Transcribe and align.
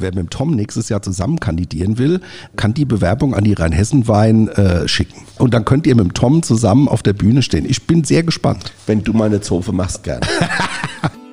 Wer 0.00 0.14
mit 0.14 0.30
Tom 0.30 0.52
nächstes 0.52 0.90
Jahr 0.90 1.02
zusammen 1.02 1.40
kandidieren 1.40 1.98
will, 1.98 2.20
kann 2.54 2.72
die 2.72 2.84
Bewerbung 2.84 3.34
an 3.34 3.42
die 3.42 3.54
Rheinhessen-Wein 3.54 4.46
äh, 4.46 4.86
schicken. 4.86 5.26
Und 5.38 5.54
dann 5.54 5.64
könnt 5.64 5.88
ihr 5.88 5.96
mit 5.96 6.14
Tom 6.14 6.44
zusammen 6.44 6.86
auf 6.86 7.02
der 7.02 7.14
Bühne 7.14 7.42
stehen. 7.42 7.66
Ich 7.68 7.84
bin 7.84 8.04
sehr 8.04 8.22
gespannt. 8.22 8.72
Wenn 8.86 9.02
du 9.02 9.12
meine 9.12 9.40
Zofe 9.40 9.72
machst, 9.72 10.04
gern. 10.04 10.20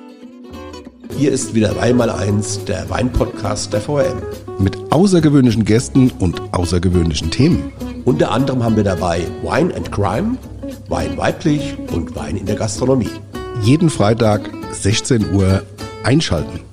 Hier 1.16 1.30
ist 1.30 1.54
wieder 1.54 1.76
Weinmal 1.76 2.10
eins, 2.10 2.64
der 2.64 2.90
Weinpodcast 2.90 3.72
der 3.72 3.82
VRM. 3.82 4.20
Mit 4.58 4.76
außergewöhnlichen 4.90 5.64
Gästen 5.64 6.10
und 6.18 6.42
außergewöhnlichen 6.52 7.30
Themen. 7.30 7.70
Unter 8.04 8.32
anderem 8.32 8.64
haben 8.64 8.74
wir 8.74 8.82
dabei 8.82 9.20
Wine 9.44 9.72
and 9.76 9.92
Crime, 9.92 10.38
Wein 10.88 11.16
weiblich 11.16 11.76
und 11.92 12.16
Wein 12.16 12.36
in 12.36 12.46
der 12.46 12.56
Gastronomie. 12.56 13.10
Jeden 13.62 13.90
Freitag 13.90 14.50
16 14.72 15.34
Uhr 15.34 15.62
einschalten. 16.02 16.66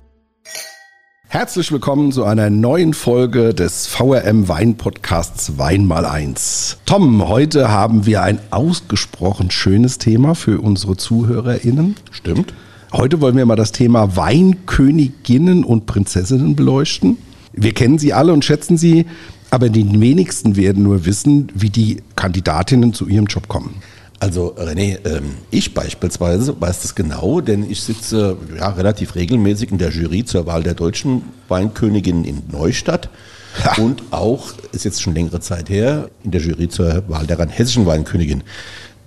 Herzlich 1.34 1.72
willkommen 1.72 2.12
zu 2.12 2.26
einer 2.26 2.52
neuen 2.52 2.94
Folge 2.94 3.56
des 3.56 3.88
VRM 3.88 4.48
Wein 4.50 4.76
Podcasts 4.76 5.58
Wein 5.58 5.88
mal 5.88 6.06
eins. 6.06 6.78
Tom, 6.86 7.28
heute 7.28 7.72
haben 7.72 8.06
wir 8.06 8.22
ein 8.22 8.38
ausgesprochen 8.52 9.50
schönes 9.50 9.98
Thema 9.98 10.36
für 10.36 10.62
unsere 10.62 10.96
ZuhörerInnen. 10.96 11.96
Stimmt. 12.12 12.54
Heute 12.92 13.20
wollen 13.20 13.36
wir 13.36 13.48
mal 13.48 13.56
das 13.56 13.72
Thema 13.72 14.16
Weinköniginnen 14.16 15.64
und 15.64 15.88
Prinzessinnen 15.88 16.56
beleuchten. 16.56 17.18
Wir 17.52 17.74
kennen 17.74 17.98
sie 17.98 18.14
alle 18.14 18.32
und 18.32 18.46
schätzen 18.46 18.78
sie, 18.78 19.08
aber 19.50 19.70
die 19.70 20.00
wenigsten 20.00 20.56
werden 20.56 20.84
nur 20.84 21.08
wissen, 21.08 21.48
wie 21.56 21.72
die 21.72 22.04
Kandidatinnen 22.16 22.94
zu 22.94 23.08
ihrem 23.08 23.26
Job 23.26 23.48
kommen. 23.48 23.82
Also 24.24 24.56
René, 24.56 25.00
ähm, 25.04 25.36
ich 25.52 25.74
beispielsweise 25.74 26.56
weiß 26.58 26.84
das 26.84 26.96
genau, 26.96 27.42
denn 27.42 27.70
ich 27.70 27.82
sitze 27.82 28.38
ja, 28.58 28.70
relativ 28.70 29.16
regelmäßig 29.16 29.70
in 29.72 29.80
der 29.80 29.90
Jury 29.90 30.24
zur 30.24 30.46
Wahl 30.46 30.64
der 30.64 30.76
deutschen 30.76 31.24
Weinkönigin 31.50 32.24
in 32.24 32.42
Neustadt 32.50 33.10
ja. 33.66 33.84
und 33.84 34.02
auch, 34.12 34.54
ist 34.72 34.86
jetzt 34.86 35.02
schon 35.02 35.14
längere 35.14 35.42
Zeit 35.42 35.70
her, 35.70 36.10
in 36.24 36.32
der 36.32 36.40
Jury 36.40 36.70
zur 36.70 37.04
Wahl 37.10 37.28
der 37.28 37.38
hessischen 37.50 37.86
Weinkönigin. 37.86 38.44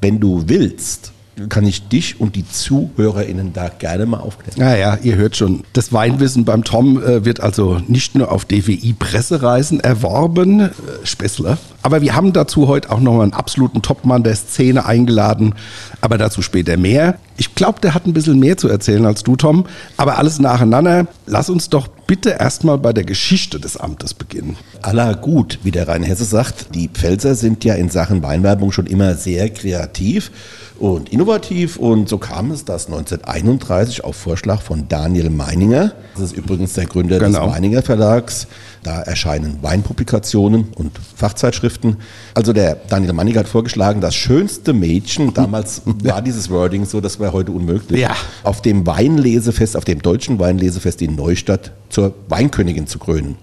Wenn 0.03 0.21
du 0.21 0.45
willst, 0.49 1.13
kann 1.49 1.67
ich 1.67 1.89
dich 1.89 2.21
und 2.21 2.35
die 2.35 2.49
ZuhörerInnen 2.49 3.53
da 3.53 3.69
gerne 3.69 4.07
mal 4.07 4.19
aufklären. 4.19 4.59
Naja, 4.59 4.99
ihr 5.03 5.17
hört 5.17 5.37
schon, 5.37 5.65
das 5.75 5.93
Weinwissen 5.93 6.45
beim 6.45 6.65
Tom 6.65 7.03
äh, 7.03 7.25
wird 7.25 7.41
also 7.41 7.81
nicht 7.87 8.15
nur 8.15 8.33
auf 8.33 8.47
DWI-Pressereisen 8.47 9.81
erworben, 9.81 10.61
äh, 10.61 10.71
Spessler, 11.05 11.59
aber 11.83 12.01
wir 12.01 12.17
haben 12.17 12.33
dazu 12.33 12.69
heute 12.69 12.91
auch 12.91 13.01
noch 13.01 13.21
einen 13.21 13.35
absoluten 13.35 13.83
Topmann 13.83 14.23
der 14.23 14.35
Szene 14.35 14.87
eingeladen, 14.87 15.55
aber 16.01 16.17
dazu 16.17 16.41
später 16.41 16.77
mehr. 16.77 17.19
Ich 17.37 17.55
glaube, 17.55 17.81
der 17.81 17.93
hat 17.93 18.07
ein 18.07 18.15
bisschen 18.15 18.39
mehr 18.39 18.57
zu 18.57 18.69
erzählen 18.69 19.05
als 19.05 19.23
du, 19.23 19.37
Tom, 19.37 19.67
aber 19.99 20.19
alles 20.19 20.39
nacheinander. 20.39 21.07
Lass 21.27 21.51
uns 21.51 21.69
doch 21.69 21.87
bitte 22.07 22.31
erstmal 22.31 22.79
bei 22.79 22.95
der 22.95 23.05
Geschichte 23.05 23.61
des 23.61 23.77
Amtes 23.77 24.15
beginnen. 24.15 24.57
Aller 24.81 25.15
gut, 25.15 25.59
wie 25.65 25.71
der 25.71 25.87
Rheinhesse 25.87 26.25
sagt, 26.25 26.75
die 26.75 26.89
Pfälzer 26.89 27.35
sind 27.35 27.63
ja 27.65 27.75
in 27.75 27.91
Sachen 27.91 28.23
Weinwerbung 28.23 28.73
schon 28.73 28.87
immer 28.87 29.15
sehr 29.15 29.51
kreativ 29.51 30.31
und 30.79 31.11
innovativ. 31.11 31.77
Und 31.77 32.09
so 32.09 32.19
kam 32.19 32.51
es, 32.51 32.65
dass 32.65 32.87
1931 32.87 34.05
auf 34.05 34.17
Vorschlag 34.17 34.63
von 34.63 34.89
Daniel 34.89 35.31
Meininger, 35.31 35.93
das 36.15 36.25
ist 36.25 36.37
übrigens 36.37 36.75
der 36.75 36.87
Gründer 36.87 37.19
genau. 37.19 37.45
des 37.45 37.53
Meininger 37.53 37.83
Verlags, 37.83 38.47
da 38.83 39.03
erscheinen 39.03 39.59
Weinpublikationen 39.63 40.69
und 40.75 40.93
Fachzeitschriften. 41.17 41.97
Also 42.35 42.53
der 42.53 42.77
Daniel 42.89 43.13
Meininger 43.13 43.41
hat 43.41 43.49
vorgeschlagen, 43.49 44.01
das 44.01 44.15
schönste 44.15 44.73
Mädchen, 44.73 45.35
damals 45.35 45.83
war 46.03 46.23
dieses 46.23 46.51
Wording 46.51 46.85
so, 46.85 47.01
das 47.01 47.19
wäre 47.19 47.33
heute 47.33 47.53
unmöglich, 47.53 48.01
ja. 48.01 48.15
auf 48.45 48.63
dem 48.63 48.87
Weinlesefest, 48.87 49.77
auf 49.77 49.85
dem 49.85 50.03
deutschen 50.03 50.39
Weinlesefest 50.39 51.03
in 51.03 51.17
Neustadt 51.17 51.73
zur 51.89 52.15
Weinkönigin 52.29 52.87
zu 52.87 52.99
krönen. 52.99 53.37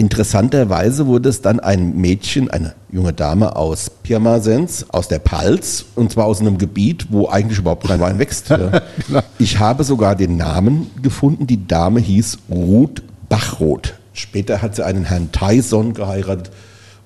Interessanterweise 0.00 1.06
wurde 1.06 1.28
es 1.28 1.42
dann 1.42 1.60
ein 1.60 1.94
Mädchen, 1.94 2.50
eine 2.50 2.72
junge 2.90 3.12
Dame 3.12 3.54
aus 3.54 3.90
Pirmasens, 4.02 4.86
aus 4.88 5.08
der 5.08 5.18
Palz, 5.18 5.84
und 5.94 6.10
zwar 6.10 6.24
aus 6.24 6.40
einem 6.40 6.56
Gebiet, 6.56 7.08
wo 7.10 7.28
eigentlich 7.28 7.58
überhaupt 7.58 7.86
kein 7.86 8.00
Wein 8.00 8.18
wächst. 8.18 8.48
Genau. 9.06 9.22
Ich 9.38 9.58
habe 9.58 9.84
sogar 9.84 10.16
den 10.16 10.38
Namen 10.38 10.90
gefunden. 11.02 11.46
Die 11.46 11.66
Dame 11.66 12.00
hieß 12.00 12.38
Ruth 12.48 13.02
Bachroth. 13.28 13.92
Später 14.14 14.62
hat 14.62 14.74
sie 14.74 14.86
einen 14.86 15.04
Herrn 15.04 15.32
Tyson 15.32 15.92
geheiratet 15.92 16.50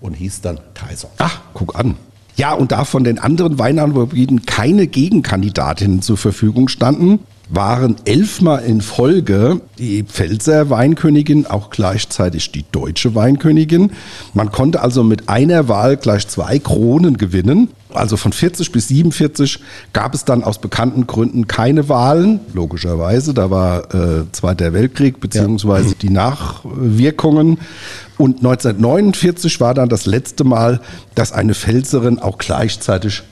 und 0.00 0.14
hieß 0.14 0.42
dann 0.42 0.60
Tyson. 0.74 1.10
Ach, 1.18 1.40
guck 1.52 1.74
an. 1.74 1.96
Ja, 2.36 2.52
und 2.52 2.70
da 2.70 2.84
von 2.84 3.02
den 3.02 3.18
anderen 3.18 3.58
Weinanbaugebieten 3.58 4.46
keine 4.46 4.86
Gegenkandidatinnen 4.86 6.00
zur 6.00 6.16
Verfügung 6.16 6.68
standen, 6.68 7.18
waren 7.48 7.96
elfmal 8.04 8.64
in 8.64 8.80
Folge 8.80 9.60
die 9.78 10.02
Pfälzer 10.02 10.70
Weinkönigin, 10.70 11.46
auch 11.46 11.70
gleichzeitig 11.70 12.52
die 12.52 12.64
deutsche 12.72 13.14
Weinkönigin. 13.14 13.92
Man 14.32 14.50
konnte 14.50 14.80
also 14.80 15.04
mit 15.04 15.28
einer 15.28 15.68
Wahl 15.68 15.96
gleich 15.96 16.26
zwei 16.28 16.58
Kronen 16.58 17.16
gewinnen. 17.16 17.68
Also 17.92 18.16
von 18.16 18.32
40 18.32 18.72
bis 18.72 18.88
47 18.88 19.60
gab 19.92 20.14
es 20.14 20.24
dann 20.24 20.42
aus 20.42 20.58
bekannten 20.58 21.06
Gründen 21.06 21.46
keine 21.46 21.88
Wahlen, 21.88 22.40
logischerweise. 22.52 23.34
Da 23.34 23.50
war 23.50 23.94
äh, 23.94 24.24
Zweiter 24.32 24.72
Weltkrieg 24.72 25.20
beziehungsweise 25.20 25.90
ja. 25.90 25.94
die 26.02 26.10
Nachwirkungen. 26.10 27.58
Und 28.18 28.38
1949 28.38 29.60
war 29.60 29.74
dann 29.74 29.88
das 29.88 30.06
letzte 30.06 30.44
Mal, 30.44 30.80
dass 31.14 31.32
eine 31.32 31.54
Pfälzerin 31.54 32.18
auch 32.18 32.38
gleichzeitig 32.38 33.22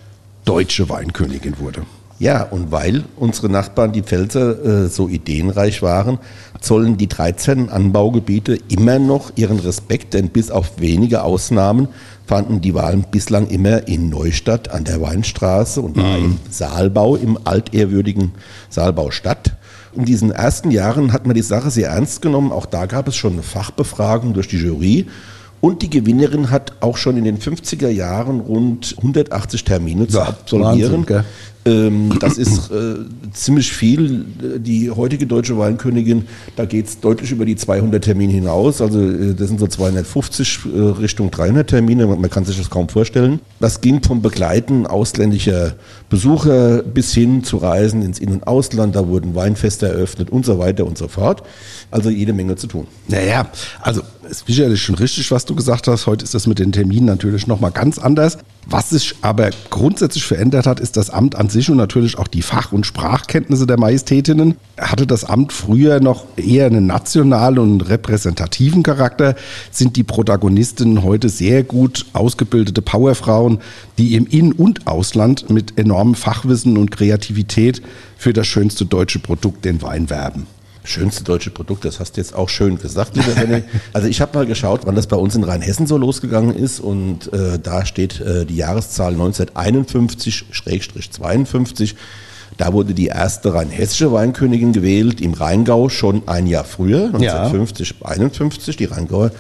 deutsche 0.45 0.89
Weinkönigin 0.89 1.59
wurde. 1.59 1.83
Ja, 2.23 2.45
und 2.45 2.71
weil 2.71 3.03
unsere 3.17 3.49
Nachbarn, 3.49 3.91
die 3.91 4.03
Pfälzer, 4.03 4.85
äh, 4.85 4.89
so 4.89 5.09
ideenreich 5.09 5.83
waren, 5.83 6.19
zollen 6.61 6.97
die 6.97 7.09
13 7.09 7.69
Anbaugebiete 7.69 8.57
immer 8.69 9.01
noch 9.01 9.33
ihren 9.35 9.59
Respekt, 9.59 10.15
denn 10.15 10.29
bis 10.29 10.53
auf 10.53 10.79
wenige 10.79 11.25
Ausnahmen 11.25 11.89
fanden 12.25 12.61
die 12.61 12.75
Wahlen 12.75 13.07
bislang 13.11 13.49
immer 13.49 13.89
in 13.89 14.09
Neustadt 14.09 14.71
an 14.71 14.85
der 14.85 15.03
Weinstraße 15.03 15.81
und 15.81 15.97
mhm. 15.97 16.05
im 16.05 16.39
Saalbau, 16.49 17.17
im 17.17 17.41
altehrwürdigen 17.43 18.31
Saalbau 18.71 19.11
statt. 19.11 19.57
In 19.93 20.05
diesen 20.05 20.31
ersten 20.31 20.71
Jahren 20.71 21.13
hat 21.13 21.27
man 21.27 21.35
die 21.35 21.43
Sache 21.43 21.73
sehr 21.73 21.89
ernst 21.89 22.23
genommen. 22.23 22.53
Auch 22.53 22.67
da 22.67 22.87
gab 22.87 23.09
es 23.09 23.17
schon 23.17 23.33
eine 23.33 23.43
Fachbefragung 23.43 24.33
durch 24.33 24.47
die 24.47 24.59
Jury. 24.59 25.09
Und 25.63 25.83
die 25.83 25.91
Gewinnerin 25.91 26.51
hat 26.51 26.73
auch 26.81 26.97
schon 26.97 27.17
in 27.17 27.23
den 27.23 27.39
50er 27.39 27.89
Jahren 27.89 28.41
rund 28.41 28.97
180 28.99 29.63
Termine 29.63 30.09
zu 30.09 30.21
absolvieren. 30.21 31.07
Wahnsinn, 31.07 31.25
das 31.65 32.39
ist 32.39 32.73
äh, 32.73 32.97
ziemlich 33.33 33.73
viel. 33.73 34.25
Die 34.59 34.91
heutige 34.91 35.29
deutsche 35.29 35.57
Weinkönigin, 35.57 36.27
da 36.57 36.65
geht 36.65 36.87
es 36.87 36.99
deutlich 36.99 37.31
über 37.31 37.45
die 37.45 37.55
200 37.55 38.03
Termine 38.03 38.33
hinaus. 38.33 38.81
Also 38.81 39.01
äh, 39.01 39.35
das 39.35 39.49
sind 39.49 39.61
so 39.61 39.69
250 39.69 40.61
äh, 40.65 40.79
Richtung 40.79 41.31
300 41.31 41.69
Termine. 41.71 42.09
Man, 42.09 42.21
man, 42.21 42.31
kann 42.31 42.45
sich 42.45 42.59
das 42.59 42.69
kaum 42.69 42.89
vorstellen. 42.89 43.39
Das 43.61 43.81
ging 43.81 44.03
vom 44.03 44.23
Begleiten 44.23 44.89
ausländischer 44.89 45.75
Besucher 46.11 46.83
bis 46.83 47.15
hin 47.15 47.45
zu 47.45 47.59
Reisen 47.59 48.03
ins 48.03 48.19
In- 48.19 48.33
und 48.33 48.47
Ausland. 48.49 48.97
Da 48.97 49.07
wurden 49.07 49.37
Weinfeste 49.37 49.87
eröffnet 49.87 50.31
und 50.31 50.45
so 50.45 50.59
weiter 50.59 50.85
und 50.85 50.99
so 50.99 51.07
fort. 51.07 51.45
Also 51.93 52.11
jede 52.11 52.33
Menge 52.33 52.57
zu 52.57 52.67
tun. 52.67 52.89
Naja, 53.07 53.49
also 53.81 54.03
ist 54.29 54.47
sicherlich 54.47 54.83
schon 54.83 54.97
richtig, 54.97 55.31
was 55.31 55.45
du 55.45 55.55
gesagt 55.55 55.87
hast. 55.87 56.07
Heute 56.07 56.25
ist 56.25 56.35
das 56.35 56.47
mit 56.49 56.59
den 56.59 56.73
Terminen 56.73 57.07
natürlich 57.07 57.47
nochmal 57.47 57.71
ganz 57.71 57.99
anders. 57.99 58.39
Was 58.67 58.91
sich 58.91 59.17
aber 59.23 59.51
grundsätzlich 59.71 60.25
verändert 60.25 60.67
hat, 60.67 60.79
ist 60.79 60.97
das 60.97 61.11
Amt 61.11 61.35
an 61.35 61.49
sich 61.49 61.69
und 61.69 61.77
natürlich 61.77 62.17
auch 62.17 62.29
die 62.29 62.43
Fach- 62.43 62.73
und 62.73 62.87
Sprachkenntnisse 62.87 63.67
der 63.67 63.79
Majestätinnen. 63.79 64.55
Hatte 64.79 65.07
das 65.07 65.25
Amt 65.25 65.53
früher 65.53 66.01
noch 66.01 66.27
eher 66.37 66.67
einen 66.67 66.87
nationalen 66.87 67.59
und 67.59 67.89
repräsentativen 67.89 68.85
Charakter, 68.85 69.35
sind 69.73 69.97
die 69.97 70.05
Protagonistinnen 70.05 71.03
heute 71.03 71.29
sehr 71.29 71.65
gut 71.65 72.07
ausgebildete 72.13 72.83
Powerfrauen, 72.83 73.59
die 73.99 74.15
im 74.15 74.27
In- 74.27 74.53
und 74.53 74.87
Ausland 74.87 75.51
mit 75.51 75.77
enormem 75.77 76.15
Fachwissen 76.15 76.77
und 76.79 76.93
Kreativität 76.93 77.83
für 78.17 78.33
das 78.33 78.47
schönste 78.47 78.87
deutsche 78.87 79.19
Produkt, 79.19 79.65
den 79.65 79.83
Wein, 79.83 80.09
werben. 80.09 80.47
Schönste 80.85 81.23
deutsche 81.23 81.51
Produkt, 81.51 81.85
das 81.85 82.01
hast 82.01 82.17
du 82.17 82.21
jetzt 82.21 82.35
auch 82.35 82.49
schön 82.49 82.77
gesagt, 82.79 83.15
lieber 83.17 83.31
René. 83.33 83.63
Also 83.93 84.09
ich 84.09 84.21
habe 84.21 84.37
mal 84.37 84.47
geschaut, 84.47 84.81
wann 84.85 84.97
das 84.97 85.07
bei 85.07 85.17
uns 85.17 85.37
in 85.37 85.45
Rheinhessen 85.45 85.87
so 85.87 85.97
losgegangen 85.97 86.57
ist 86.57 86.81
und 86.81 87.33
äh, 87.33 87.61
da 87.61 87.87
steht 87.87 88.21
äh, 88.21 88.45
die 88.45 88.57
Jahreszahl 88.57 89.15
1951-52. 89.15 91.95
Da 92.57 92.73
wurde 92.73 92.95
die 92.95 93.07
erste 93.07 93.55
rheinhessische 93.55 94.11
Weinkönigin 94.13 94.73
gewählt 94.73 95.21
im 95.21 95.35
Rheingau 95.35 95.89
schon 95.89 96.27
ein 96.27 96.49
Jahr 96.49 96.65
früher, 96.65 97.05
1950, 97.07 97.95
ja. 98.01 98.09
51. 98.09 98.77
Die 98.77 98.87
Rheingauer 98.87 99.31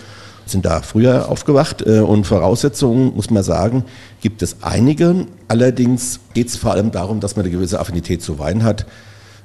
sind 0.47 0.65
da 0.65 0.83
früher 0.83 1.29
aufgewacht 1.29 1.87
äh, 1.87 2.01
und 2.01 2.27
Voraussetzungen, 2.27 3.15
muss 3.15 3.31
man 3.31 3.43
sagen, 3.43 3.85
gibt 4.21 4.43
es 4.43 4.57
einige. 4.63 5.27
Allerdings 5.49 6.21
geht 6.35 6.49
es 6.49 6.57
vor 6.57 6.73
allem 6.73 6.91
darum, 6.91 7.21
dass 7.21 7.37
man 7.37 7.45
eine 7.45 7.53
gewisse 7.53 7.81
Affinität 7.81 8.23
zu 8.23 8.39
Wein 8.39 8.63
hat. 8.63 8.87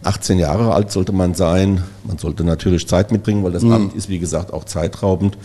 18 0.03 0.39
Jahre 0.39 0.73
alt 0.73 0.91
sollte 0.91 1.11
man 1.11 1.33
sein. 1.33 1.83
Man 2.03 2.17
sollte 2.17 2.43
natürlich 2.43 2.87
Zeit 2.87 3.11
mitbringen, 3.11 3.43
weil 3.43 3.51
das 3.51 3.63
mhm. 3.63 3.71
Amt 3.73 3.95
ist, 3.95 4.09
wie 4.09 4.19
gesagt, 4.19 4.53
auch 4.53 4.65
zeitraubend. 4.65 5.37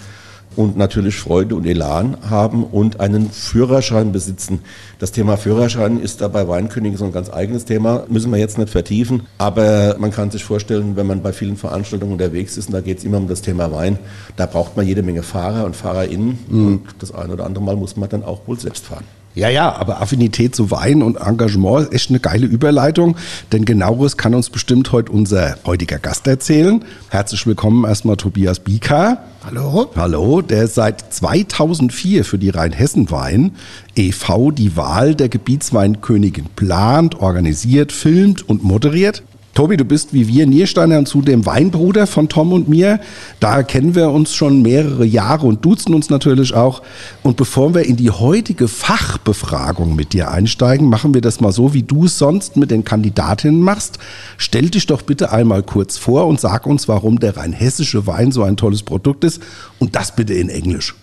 und 0.56 0.76
natürlich 0.76 1.16
Freude 1.16 1.54
und 1.54 1.66
Elan 1.66 2.16
haben 2.28 2.64
und 2.64 3.00
einen 3.00 3.30
Führerschein 3.30 4.12
besitzen. 4.12 4.60
Das 4.98 5.12
Thema 5.12 5.36
Führerschein 5.36 6.00
ist 6.00 6.20
da 6.20 6.28
bei 6.28 6.46
Weinkönigen 6.46 6.98
so 6.98 7.04
ein 7.04 7.12
ganz 7.12 7.32
eigenes 7.32 7.64
Thema, 7.64 8.04
müssen 8.08 8.30
wir 8.30 8.38
jetzt 8.38 8.58
nicht 8.58 8.70
vertiefen, 8.70 9.22
aber 9.38 9.96
man 9.98 10.10
kann 10.10 10.30
sich 10.30 10.44
vorstellen, 10.44 10.96
wenn 10.96 11.06
man 11.06 11.22
bei 11.22 11.32
vielen 11.32 11.56
Veranstaltungen 11.56 12.12
unterwegs 12.12 12.56
ist, 12.56 12.66
und 12.66 12.74
da 12.74 12.80
geht 12.80 12.98
es 12.98 13.04
immer 13.04 13.18
um 13.18 13.28
das 13.28 13.42
Thema 13.42 13.72
Wein, 13.72 13.98
da 14.36 14.46
braucht 14.46 14.76
man 14.76 14.86
jede 14.86 15.02
Menge 15.02 15.22
Fahrer 15.22 15.64
und 15.64 15.76
FahrerInnen 15.76 16.38
mhm. 16.48 16.66
und 16.66 16.82
das 16.98 17.12
eine 17.14 17.32
oder 17.32 17.46
andere 17.46 17.64
Mal 17.64 17.76
muss 17.76 17.96
man 17.96 18.08
dann 18.08 18.22
auch 18.22 18.46
wohl 18.46 18.58
selbst 18.58 18.84
fahren. 18.84 19.04
Ja, 19.34 19.48
ja, 19.48 19.72
aber 19.72 20.02
Affinität 20.02 20.54
zu 20.54 20.70
Wein 20.70 21.02
und 21.02 21.16
Engagement 21.16 21.86
ist 21.86 21.94
echt 21.94 22.10
eine 22.10 22.20
geile 22.20 22.44
Überleitung, 22.44 23.16
denn 23.50 23.64
genaueres 23.64 24.18
kann 24.18 24.34
uns 24.34 24.50
bestimmt 24.50 24.92
heute 24.92 25.10
unser 25.10 25.56
heutiger 25.64 25.98
Gast 25.98 26.26
erzählen. 26.26 26.84
Herzlich 27.08 27.46
willkommen 27.46 27.86
erstmal 27.86 28.18
Tobias 28.18 28.60
Bieker. 28.60 29.24
Hallo. 29.46 29.90
Hallo, 29.96 30.42
der 30.42 30.68
seit 30.68 31.14
2004 31.14 32.26
für 32.26 32.36
die 32.36 32.50
Rheinhessen-Wein 32.50 33.52
e.V. 33.96 34.50
die 34.50 34.76
Wahl 34.76 35.14
der 35.14 35.30
Gebietsweinkönigin 35.30 36.48
plant, 36.54 37.14
organisiert, 37.14 37.90
filmt 37.90 38.46
und 38.46 38.62
moderiert. 38.62 39.22
Tobi, 39.54 39.76
du 39.76 39.84
bist 39.84 40.14
wie 40.14 40.28
wir 40.28 40.46
Niersteiner 40.46 40.96
und 40.96 41.06
zudem 41.06 41.44
Weinbruder 41.44 42.06
von 42.06 42.30
Tom 42.30 42.54
und 42.54 42.70
mir. 42.70 43.00
Da 43.38 43.62
kennen 43.62 43.94
wir 43.94 44.10
uns 44.10 44.34
schon 44.34 44.62
mehrere 44.62 45.04
Jahre 45.04 45.46
und 45.46 45.62
duzen 45.62 45.92
uns 45.92 46.08
natürlich 46.08 46.54
auch. 46.54 46.80
Und 47.22 47.36
bevor 47.36 47.74
wir 47.74 47.84
in 47.84 47.96
die 47.96 48.10
heutige 48.10 48.66
Fachbefragung 48.66 49.94
mit 49.94 50.14
dir 50.14 50.30
einsteigen, 50.30 50.88
machen 50.88 51.12
wir 51.12 51.20
das 51.20 51.40
mal 51.42 51.52
so, 51.52 51.74
wie 51.74 51.82
du 51.82 52.06
es 52.06 52.16
sonst 52.16 52.56
mit 52.56 52.70
den 52.70 52.86
Kandidatinnen 52.86 53.60
machst. 53.60 53.98
Stell 54.38 54.70
dich 54.70 54.86
doch 54.86 55.02
bitte 55.02 55.32
einmal 55.32 55.62
kurz 55.62 55.98
vor 55.98 56.28
und 56.28 56.40
sag 56.40 56.66
uns, 56.66 56.88
warum 56.88 57.20
der 57.20 57.36
rheinhessische 57.36 58.06
Wein 58.06 58.32
so 58.32 58.42
ein 58.44 58.56
tolles 58.56 58.82
Produkt 58.82 59.22
ist. 59.22 59.42
Und 59.78 59.94
das 59.96 60.16
bitte 60.16 60.32
in 60.32 60.48
Englisch. 60.48 60.94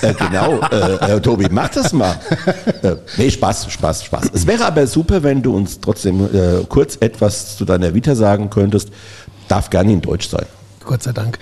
Äh, 0.00 0.14
genau, 0.14 0.60
äh, 0.60 1.20
Tobi, 1.20 1.46
mach 1.50 1.68
das 1.68 1.92
mal. 1.92 2.18
Äh, 2.82 2.96
nee, 3.16 3.30
Spaß, 3.30 3.70
Spaß, 3.70 4.04
Spaß. 4.04 4.30
Es 4.32 4.46
wäre 4.46 4.64
aber 4.64 4.86
super, 4.86 5.22
wenn 5.22 5.42
du 5.42 5.54
uns 5.54 5.80
trotzdem 5.80 6.24
äh, 6.24 6.64
kurz 6.68 6.96
etwas 7.00 7.56
zu 7.56 7.64
deiner 7.64 7.94
Vita 7.94 8.14
sagen 8.14 8.50
könntest. 8.50 8.90
Darf 9.48 9.70
gerne 9.70 9.92
in 9.92 10.00
Deutsch 10.00 10.28
sein. 10.28 10.46
Gott 10.84 11.02
sei 11.02 11.12
Dank. 11.12 11.38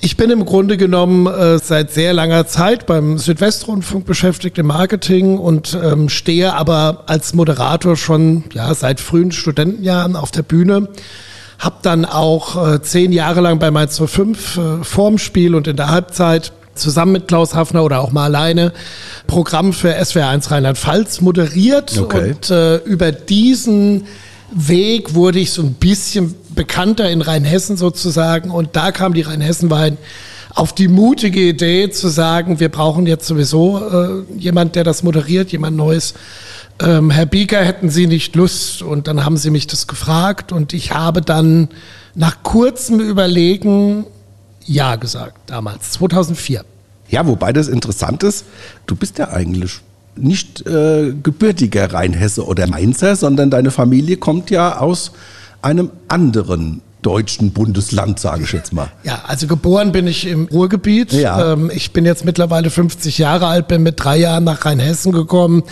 Ich 0.00 0.16
bin 0.16 0.30
im 0.30 0.44
Grunde 0.44 0.76
genommen 0.76 1.26
äh, 1.26 1.58
seit 1.58 1.90
sehr 1.90 2.12
langer 2.12 2.46
Zeit 2.46 2.86
beim 2.86 3.18
Südwestrundfunk 3.18 4.06
beschäftigt 4.06 4.56
im 4.58 4.66
Marketing 4.66 5.38
und 5.38 5.76
ähm, 5.82 6.08
stehe 6.08 6.54
aber 6.54 7.04
als 7.06 7.34
Moderator 7.34 7.96
schon 7.96 8.44
ja, 8.52 8.72
seit 8.74 9.00
frühen 9.00 9.32
Studentenjahren 9.32 10.14
auf 10.14 10.30
der 10.30 10.42
Bühne. 10.42 10.88
Hab 11.58 11.82
dann 11.82 12.04
auch 12.04 12.74
äh, 12.74 12.80
zehn 12.80 13.10
Jahre 13.10 13.40
lang 13.40 13.58
bei 13.58 13.72
Mainz 13.72 14.00
05 14.00 14.56
äh, 14.56 14.84
vorm 14.84 15.18
Spiel 15.18 15.56
und 15.56 15.66
in 15.66 15.76
der 15.76 15.88
Halbzeit 15.88 16.52
zusammen 16.78 17.12
mit 17.12 17.28
Klaus 17.28 17.54
Hafner 17.54 17.84
oder 17.84 18.00
auch 18.00 18.12
mal 18.12 18.24
alleine 18.24 18.72
Programm 19.26 19.72
für 19.72 19.94
SWR1 19.94 20.50
Rheinland-Pfalz 20.50 21.20
moderiert. 21.20 21.98
Okay. 21.98 22.30
Und 22.30 22.50
äh, 22.50 22.76
über 22.78 23.12
diesen 23.12 24.06
Weg 24.50 25.14
wurde 25.14 25.38
ich 25.38 25.52
so 25.52 25.62
ein 25.62 25.74
bisschen 25.74 26.34
bekannter 26.54 27.10
in 27.10 27.20
Rheinhessen 27.20 27.76
sozusagen. 27.76 28.50
Und 28.50 28.76
da 28.76 28.92
kam 28.92 29.14
die 29.14 29.22
Rheinhessen-Wein 29.22 29.98
auf 30.54 30.72
die 30.72 30.88
mutige 30.88 31.40
Idee 31.40 31.90
zu 31.90 32.08
sagen, 32.08 32.58
wir 32.58 32.68
brauchen 32.68 33.06
jetzt 33.06 33.26
sowieso 33.26 33.78
äh, 33.78 34.38
jemand, 34.38 34.74
der 34.74 34.84
das 34.84 35.02
moderiert, 35.02 35.52
jemand 35.52 35.76
Neues. 35.76 36.14
Ähm, 36.80 37.10
Herr 37.10 37.26
Bieger, 37.26 37.60
hätten 37.60 37.90
Sie 37.90 38.06
nicht 38.06 38.34
Lust? 38.34 38.82
Und 38.82 39.06
dann 39.06 39.24
haben 39.24 39.36
Sie 39.36 39.50
mich 39.50 39.66
das 39.66 39.86
gefragt 39.86 40.50
und 40.50 40.72
ich 40.72 40.92
habe 40.92 41.22
dann 41.22 41.68
nach 42.14 42.42
kurzem 42.42 42.98
Überlegen 42.98 44.06
ja 44.68 44.96
gesagt, 44.96 45.50
damals, 45.50 45.92
2004. 45.92 46.64
Ja, 47.08 47.26
wobei 47.26 47.52
das 47.52 47.68
interessant 47.68 48.22
ist, 48.22 48.44
du 48.86 48.94
bist 48.94 49.18
ja 49.18 49.30
eigentlich 49.30 49.80
nicht 50.14 50.66
äh, 50.66 51.14
gebürtiger 51.22 51.92
Rheinhesse 51.92 52.44
oder 52.44 52.66
Mainzer, 52.66 53.16
sondern 53.16 53.50
deine 53.50 53.70
Familie 53.70 54.16
kommt 54.16 54.50
ja 54.50 54.78
aus 54.78 55.12
einem 55.62 55.90
anderen 56.08 56.82
deutschen 57.02 57.52
Bundesland, 57.52 58.18
sage 58.18 58.42
ich 58.42 58.52
jetzt 58.52 58.72
mal. 58.72 58.88
Ja, 59.04 59.22
also 59.26 59.46
geboren 59.46 59.92
bin 59.92 60.06
ich 60.06 60.26
im 60.26 60.46
Ruhrgebiet. 60.46 61.12
Ja. 61.12 61.52
Ähm, 61.52 61.70
ich 61.72 61.92
bin 61.92 62.04
jetzt 62.04 62.24
mittlerweile 62.24 62.70
50 62.70 63.18
Jahre 63.18 63.46
alt, 63.46 63.68
bin 63.68 63.82
mit 63.82 64.02
drei 64.02 64.16
Jahren 64.16 64.44
nach 64.44 64.64
Rheinhessen 64.64 65.12
gekommen. 65.12 65.62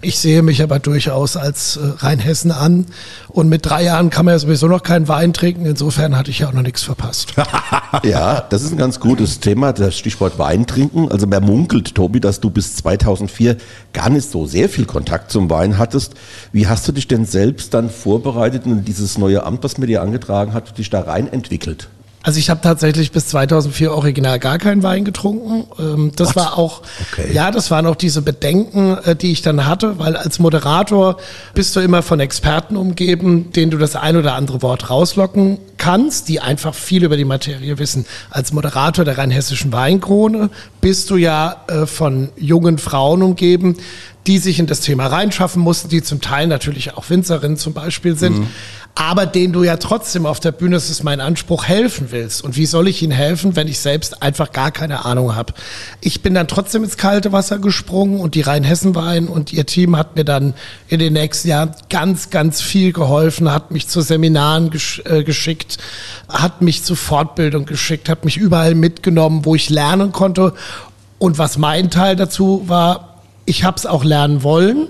Ich 0.00 0.18
sehe 0.18 0.42
mich 0.42 0.62
aber 0.62 0.78
durchaus 0.78 1.36
als 1.36 1.76
äh, 1.76 1.80
Rheinhessen 1.98 2.52
an. 2.52 2.86
Und 3.28 3.48
mit 3.48 3.66
drei 3.66 3.82
Jahren 3.82 4.10
kann 4.10 4.24
man 4.24 4.34
ja 4.34 4.38
sowieso 4.38 4.68
noch 4.68 4.82
keinen 4.82 5.08
Wein 5.08 5.32
trinken. 5.32 5.66
Insofern 5.66 6.16
hatte 6.16 6.30
ich 6.30 6.38
ja 6.38 6.48
auch 6.48 6.52
noch 6.52 6.62
nichts 6.62 6.84
verpasst. 6.84 7.34
ja, 8.04 8.40
das 8.40 8.62
ist 8.62 8.72
ein 8.72 8.78
ganz 8.78 9.00
gutes 9.00 9.40
Thema, 9.40 9.72
das 9.72 9.98
Stichwort 9.98 10.38
Wein 10.38 10.66
trinken. 10.66 11.10
Also 11.10 11.26
man 11.26 11.44
munkelt, 11.44 11.94
Tobi, 11.94 12.20
dass 12.20 12.40
du 12.40 12.48
bis 12.48 12.76
2004 12.76 13.56
gar 13.92 14.08
nicht 14.08 14.30
so 14.30 14.46
sehr 14.46 14.68
viel 14.68 14.86
Kontakt 14.86 15.32
zum 15.32 15.50
Wein 15.50 15.78
hattest. 15.78 16.14
Wie 16.52 16.66
hast 16.68 16.86
du 16.86 16.92
dich 16.92 17.08
denn 17.08 17.26
selbst 17.26 17.74
dann 17.74 17.90
vorbereitet 17.90 18.66
und 18.66 18.84
dieses 18.84 19.18
neue 19.18 19.42
Amt, 19.44 19.64
was 19.64 19.78
mir 19.78 19.86
dir 19.86 20.02
angetragen 20.02 20.54
hat, 20.54 20.75
dich 20.76 20.90
da 20.90 21.00
rein 21.00 21.32
entwickelt? 21.32 21.88
Also 22.26 22.40
ich 22.40 22.50
habe 22.50 22.60
tatsächlich 22.60 23.12
bis 23.12 23.28
2004 23.28 23.92
original 23.92 24.40
gar 24.40 24.58
keinen 24.58 24.82
Wein 24.82 25.04
getrunken. 25.04 25.64
Ähm, 25.78 26.10
das 26.16 26.30
What? 26.30 26.36
war 26.36 26.58
auch, 26.58 26.82
okay. 27.12 27.32
ja, 27.32 27.52
das 27.52 27.70
waren 27.70 27.86
auch 27.86 27.94
diese 27.94 28.20
Bedenken, 28.20 28.98
äh, 29.04 29.14
die 29.14 29.30
ich 29.30 29.42
dann 29.42 29.64
hatte, 29.64 30.00
weil 30.00 30.16
als 30.16 30.40
Moderator 30.40 31.18
bist 31.54 31.76
du 31.76 31.80
immer 31.80 32.02
von 32.02 32.18
Experten 32.18 32.76
umgeben, 32.76 33.52
denen 33.52 33.70
du 33.70 33.78
das 33.78 33.94
ein 33.94 34.16
oder 34.16 34.34
andere 34.34 34.60
Wort 34.62 34.90
rauslocken 34.90 35.58
kannst, 35.78 36.28
die 36.28 36.40
einfach 36.40 36.74
viel 36.74 37.04
über 37.04 37.16
die 37.16 37.24
Materie 37.24 37.78
wissen. 37.78 38.06
Als 38.30 38.52
Moderator 38.52 39.04
der 39.04 39.18
rheinhessischen 39.18 39.72
Weinkrone 39.72 40.50
bist 40.80 41.10
du 41.10 41.16
ja 41.16 41.62
äh, 41.68 41.86
von 41.86 42.30
jungen 42.36 42.78
Frauen 42.78 43.22
umgeben, 43.22 43.76
die 44.26 44.38
sich 44.38 44.58
in 44.58 44.66
das 44.66 44.80
Thema 44.80 45.06
reinschaffen 45.06 45.62
mussten, 45.62 45.90
die 45.90 46.02
zum 46.02 46.20
Teil 46.20 46.48
natürlich 46.48 46.94
auch 46.94 47.08
Winzerinnen 47.08 47.56
zum 47.56 47.72
Beispiel 47.72 48.16
sind. 48.16 48.40
Mhm 48.40 48.48
aber 48.98 49.26
den 49.26 49.52
du 49.52 49.62
ja 49.62 49.76
trotzdem 49.76 50.24
auf 50.24 50.40
der 50.40 50.52
Bühne, 50.52 50.74
das 50.76 50.88
ist 50.88 51.04
mein 51.04 51.20
Anspruch, 51.20 51.64
helfen 51.64 52.08
willst. 52.12 52.42
Und 52.42 52.56
wie 52.56 52.64
soll 52.64 52.88
ich 52.88 53.02
ihnen 53.02 53.12
helfen, 53.12 53.54
wenn 53.54 53.68
ich 53.68 53.78
selbst 53.78 54.22
einfach 54.22 54.52
gar 54.52 54.70
keine 54.70 55.04
Ahnung 55.04 55.36
habe? 55.36 55.52
Ich 56.00 56.22
bin 56.22 56.32
dann 56.32 56.48
trotzdem 56.48 56.82
ins 56.82 56.96
kalte 56.96 57.30
Wasser 57.30 57.58
gesprungen 57.58 58.20
und 58.20 58.34
die 58.34 58.40
Rheinhessen-Wein 58.40 59.28
und 59.28 59.52
ihr 59.52 59.66
Team 59.66 59.98
hat 59.98 60.16
mir 60.16 60.24
dann 60.24 60.54
in 60.88 60.98
den 60.98 61.12
nächsten 61.12 61.48
Jahren 61.48 61.74
ganz, 61.90 62.30
ganz 62.30 62.62
viel 62.62 62.94
geholfen, 62.94 63.52
hat 63.52 63.70
mich 63.70 63.86
zu 63.86 64.00
Seminaren 64.00 64.70
gesch 64.70 65.02
äh, 65.04 65.24
geschickt, 65.24 65.76
hat 66.30 66.62
mich 66.62 66.82
zu 66.82 66.94
Fortbildung 66.94 67.66
geschickt, 67.66 68.08
hat 68.08 68.24
mich 68.24 68.38
überall 68.38 68.74
mitgenommen, 68.74 69.44
wo 69.44 69.54
ich 69.54 69.68
lernen 69.68 70.12
konnte. 70.12 70.54
Und 71.18 71.36
was 71.36 71.58
mein 71.58 71.90
Teil 71.90 72.16
dazu 72.16 72.62
war, 72.66 73.20
ich 73.44 73.62
habe 73.62 73.76
es 73.76 73.84
auch 73.84 74.04
lernen 74.04 74.42
wollen 74.42 74.88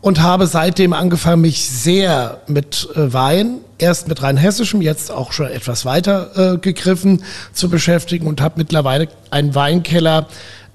und 0.00 0.20
habe 0.20 0.46
seitdem 0.46 0.92
angefangen, 0.92 1.42
mich 1.42 1.68
sehr 1.68 2.40
mit 2.46 2.88
äh, 2.94 3.12
Wein, 3.12 3.58
erst 3.78 4.08
mit 4.08 4.22
rheinhessischem, 4.22 4.80
jetzt 4.80 5.10
auch 5.10 5.32
schon 5.32 5.46
etwas 5.46 5.84
weiter 5.84 6.54
äh, 6.54 6.58
gegriffen, 6.58 7.22
zu 7.52 7.68
beschäftigen 7.68 8.26
und 8.26 8.40
habe 8.40 8.54
mittlerweile 8.58 9.08
einen 9.30 9.54
Weinkeller 9.54 10.28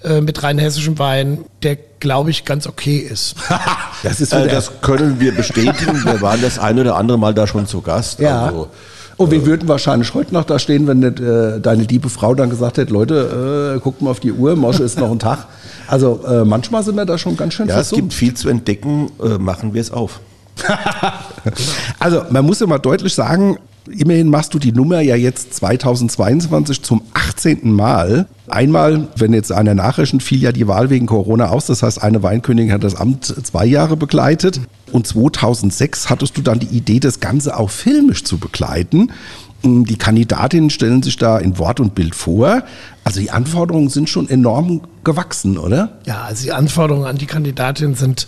äh, 0.04 0.20
mit 0.20 0.44
rheinhessischem 0.44 1.00
Wein, 1.00 1.46
der 1.64 1.78
glaube 2.00 2.32
ich 2.32 2.44
ganz 2.44 2.68
okay 2.68 2.98
ist. 2.98 3.36
das, 4.04 4.20
ist 4.20 4.34
äh, 4.34 4.48
das 4.48 4.82
können 4.82 5.20
wir 5.20 5.34
bestätigen. 5.34 6.04
Wir 6.04 6.22
waren 6.22 6.42
das 6.42 6.60
ein 6.60 6.78
oder 6.78 6.98
andere 6.98 7.18
Mal 7.18 7.34
da 7.34 7.48
schon 7.48 7.66
zu 7.66 7.82
Gast. 7.82 8.20
Ja. 8.20 8.48
Also, 8.48 8.68
und 9.16 9.32
wir 9.32 9.46
würden 9.46 9.68
wahrscheinlich 9.68 10.14
heute 10.16 10.34
noch 10.34 10.44
da 10.44 10.58
stehen, 10.60 10.88
wenn 10.88 11.00
nicht, 11.00 11.20
äh, 11.20 11.60
deine 11.60 11.84
liebe 11.84 12.10
Frau 12.10 12.34
dann 12.34 12.50
gesagt 12.50 12.78
hätte, 12.78 12.92
Leute, 12.92 13.76
äh, 13.78 13.80
guckt 13.80 14.02
mal 14.02 14.10
auf 14.10 14.20
die 14.20 14.34
Uhr, 14.34 14.56
Mosche 14.56 14.84
ist 14.84 15.00
noch 15.00 15.12
ein 15.12 15.20
Tag. 15.20 15.46
Also 15.88 16.22
äh, 16.26 16.46
manchmal 16.46 16.84
sind 16.84 16.96
wir 16.96 17.06
da 17.06 17.18
schon 17.18 17.38
ganz 17.38 17.54
schön 17.54 17.68
Ja, 17.68 17.76
versucht. 17.76 17.94
es 17.94 18.02
gibt 18.02 18.14
viel 18.14 18.34
zu 18.34 18.50
entdecken, 18.50 19.12
äh, 19.24 19.38
machen 19.38 19.74
wir 19.74 19.82
es 19.82 19.92
auf. 19.92 20.20
also 22.00 22.24
man 22.30 22.46
muss 22.46 22.60
ja 22.60 22.68
mal 22.68 22.78
deutlich 22.78 23.14
sagen, 23.14 23.58
Immerhin 23.90 24.30
machst 24.30 24.54
du 24.54 24.60
die 24.60 24.72
Nummer 24.72 25.02
ja 25.02 25.16
jetzt 25.18 25.56
2022 25.56 26.82
zum 26.84 27.02
18. 27.14 27.70
Mal. 27.74 28.28
Einmal, 28.48 29.10
wenn 29.18 29.34
jetzt 29.34 29.52
einer 29.52 29.76
Nachrichten 29.76 30.22
fiel 30.22 30.42
ja 30.42 30.54
die 30.54 30.68
Wahl 30.70 30.90
wegen 30.90 31.06
Corona 31.06 31.50
aus. 31.50 31.66
Das 31.66 31.84
heißt, 31.84 32.02
eine 32.02 32.24
Weinkönigin 32.24 32.72
hat 32.72 32.86
das 32.86 32.96
Amt 32.96 33.26
zwei 33.26 33.66
Jahre 33.66 33.98
begleitet. 33.98 34.62
Und 34.94 35.06
2006 35.08 36.10
hattest 36.10 36.38
du 36.38 36.42
dann 36.42 36.60
die 36.60 36.68
Idee, 36.68 37.02
das 37.02 37.20
Ganze 37.20 37.58
auch 37.58 37.70
filmisch 37.70 38.24
zu 38.24 38.38
begleiten. 38.38 39.12
Die 39.66 39.98
Kandidatinnen 39.98 40.70
stellen 40.70 41.02
sich 41.02 41.16
da 41.16 41.38
in 41.38 41.58
Wort 41.58 41.80
und 41.80 41.96
Bild 41.96 42.16
vor. 42.16 42.64
Also 43.06 43.22
die 43.22 43.32
Anforderungen 43.32 43.88
sind 43.88 44.10
schon 44.10 44.30
enorm 44.30 44.82
gewachsen, 45.06 45.58
oder? 45.58 46.00
Ja, 46.06 46.24
also 46.24 46.44
die 46.44 46.52
Anforderungen 46.52 47.06
an 47.06 47.18
die 47.18 47.28
Kandidatinnen 47.28 47.96
sind, 47.96 48.28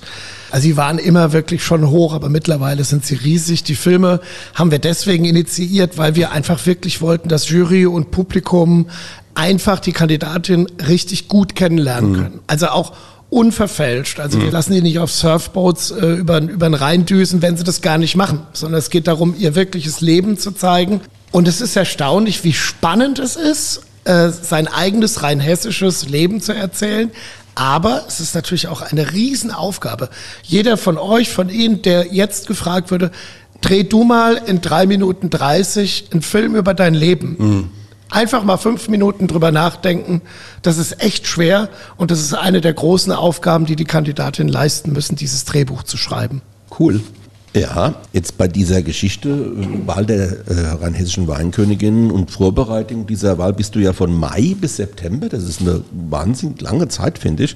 also 0.51 0.63
sie 0.63 0.77
waren 0.77 0.97
immer 0.97 1.33
wirklich 1.33 1.61
schon 1.61 1.89
hoch, 1.89 2.13
aber 2.13 2.29
mittlerweile 2.29 2.85
sind 2.85 3.05
sie 3.05 3.15
riesig. 3.15 3.63
Die 3.63 3.75
Filme 3.75 4.21
haben 4.53 4.71
wir 4.71 4.79
deswegen 4.79 5.25
initiiert, 5.25 5.97
weil 5.97 6.15
wir 6.15 6.31
einfach 6.31 6.65
wirklich 6.65 7.01
wollten, 7.01 7.27
dass 7.27 7.49
Jury 7.49 7.85
und 7.85 8.11
Publikum 8.11 8.87
einfach 9.33 9.81
die 9.81 9.91
Kandidatin 9.91 10.67
richtig 10.87 11.27
gut 11.27 11.55
kennenlernen 11.55 12.11
mhm. 12.11 12.15
können. 12.15 12.39
Also 12.47 12.67
auch 12.67 12.93
unverfälscht. 13.29 14.21
Also 14.21 14.39
wir 14.39 14.47
mhm. 14.47 14.53
lassen 14.53 14.73
die 14.73 14.81
nicht 14.81 14.99
auf 14.99 15.11
Surfboats 15.11 15.91
äh, 15.91 16.13
über, 16.13 16.39
über 16.39 16.69
den 16.69 16.75
Rhein 16.75 17.05
düsen, 17.05 17.41
wenn 17.41 17.57
sie 17.57 17.65
das 17.65 17.81
gar 17.81 17.97
nicht 17.97 18.15
machen, 18.15 18.41
sondern 18.53 18.79
es 18.79 18.89
geht 18.89 19.07
darum, 19.07 19.35
ihr 19.37 19.55
wirkliches 19.55 19.99
Leben 19.99 20.37
zu 20.37 20.51
zeigen 20.51 21.01
und 21.31 21.47
es 21.47 21.61
ist 21.61 21.75
erstaunlich, 21.75 22.43
wie 22.43 22.53
spannend 22.53 23.19
es 23.19 23.35
ist, 23.35 23.81
äh, 24.05 24.29
sein 24.29 24.67
eigenes 24.67 25.23
rein 25.23 25.39
hessisches 25.39 26.07
Leben 26.07 26.41
zu 26.41 26.53
erzählen. 26.53 27.11
Aber 27.55 28.03
es 28.07 28.19
ist 28.19 28.35
natürlich 28.35 28.67
auch 28.67 28.81
eine 28.81 29.13
Riesenaufgabe. 29.13 30.09
Jeder 30.43 30.77
von 30.77 30.97
euch, 30.97 31.29
von 31.29 31.49
Ihnen, 31.49 31.81
der 31.81 32.13
jetzt 32.13 32.47
gefragt 32.47 32.91
würde, 32.91 33.11
dreh 33.61 33.83
du 33.83 34.03
mal 34.03 34.35
in 34.45 34.61
drei 34.61 34.85
Minuten 34.85 35.29
30 35.29 36.09
einen 36.11 36.21
Film 36.21 36.55
über 36.55 36.73
dein 36.73 36.93
Leben. 36.93 37.35
Mhm. 37.39 37.69
Einfach 38.09 38.43
mal 38.43 38.57
fünf 38.57 38.87
Minuten 38.87 39.27
drüber 39.27 39.51
nachdenken. 39.51 40.21
Das 40.61 40.77
ist 40.77 41.01
echt 41.01 41.25
schwer 41.25 41.69
und 41.97 42.11
das 42.11 42.19
ist 42.19 42.33
eine 42.33 42.61
der 42.61 42.73
großen 42.73 43.11
Aufgaben, 43.11 43.65
die 43.65 43.75
die 43.75 43.85
Kandidatinnen 43.85 44.51
leisten 44.51 44.93
müssen, 44.93 45.15
dieses 45.15 45.45
Drehbuch 45.45 45.83
zu 45.83 45.97
schreiben. 45.97 46.41
Cool. 46.77 47.01
Ja, 47.55 47.95
jetzt 48.11 48.37
bei 48.37 48.49
dieser 48.49 48.81
Geschichte, 48.81 49.29
äh, 49.29 49.87
Wahl 49.87 50.05
der 50.05 50.45
äh, 50.45 50.67
rheinhessischen 50.81 51.29
Weinkönigin 51.29 52.11
und 52.11 52.29
Vorbereitung 52.29 53.07
dieser 53.07 53.37
Wahl 53.37 53.53
bist 53.53 53.75
du 53.75 53.79
ja 53.79 53.93
von 53.93 54.13
Mai 54.13 54.57
bis 54.59 54.75
September, 54.75 55.29
das 55.29 55.45
ist 55.45 55.61
eine 55.61 55.81
wahnsinnig 55.91 56.59
lange 56.59 56.89
Zeit, 56.89 57.17
finde 57.17 57.45
ich, 57.45 57.55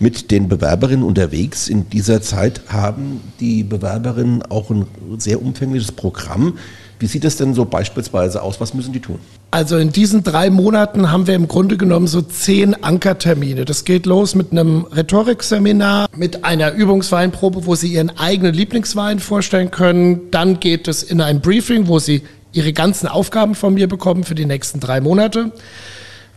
mit 0.00 0.30
den 0.30 0.48
Bewerberinnen 0.48 1.02
unterwegs. 1.02 1.68
In 1.68 1.88
dieser 1.88 2.20
Zeit 2.20 2.60
haben 2.68 3.22
die 3.40 3.62
Bewerberinnen 3.62 4.42
auch 4.42 4.68
ein 4.70 4.86
sehr 5.16 5.40
umfängliches 5.40 5.92
Programm. 5.92 6.58
Wie 6.98 7.06
sieht 7.06 7.24
es 7.24 7.38
denn 7.38 7.54
so 7.54 7.64
beispielsweise 7.64 8.42
aus? 8.42 8.60
Was 8.60 8.74
müssen 8.74 8.92
die 8.92 9.00
tun? 9.00 9.18
Also 9.50 9.78
in 9.78 9.92
diesen 9.92 10.22
drei 10.24 10.50
Monaten 10.50 11.10
haben 11.10 11.26
wir 11.26 11.34
im 11.34 11.48
Grunde 11.48 11.78
genommen 11.78 12.06
so 12.06 12.20
zehn 12.20 12.82
Ankertermine. 12.84 13.64
Das 13.64 13.86
geht 13.86 14.04
los 14.04 14.34
mit 14.34 14.52
einem 14.52 14.84
Rhetorikseminar, 14.84 16.08
mit 16.14 16.44
einer 16.44 16.72
Übungsweinprobe, 16.72 17.64
wo 17.64 17.74
Sie 17.74 17.94
Ihren 17.94 18.18
eigenen 18.18 18.52
Lieblingswein 18.52 19.20
vorstellen 19.20 19.70
können. 19.70 20.30
Dann 20.30 20.60
geht 20.60 20.86
es 20.86 21.02
in 21.02 21.22
ein 21.22 21.40
Briefing, 21.40 21.88
wo 21.88 21.98
Sie 21.98 22.22
Ihre 22.52 22.74
ganzen 22.74 23.08
Aufgaben 23.08 23.54
von 23.54 23.72
mir 23.72 23.88
bekommen 23.88 24.24
für 24.24 24.34
die 24.34 24.44
nächsten 24.44 24.80
drei 24.80 25.00
Monate. 25.00 25.50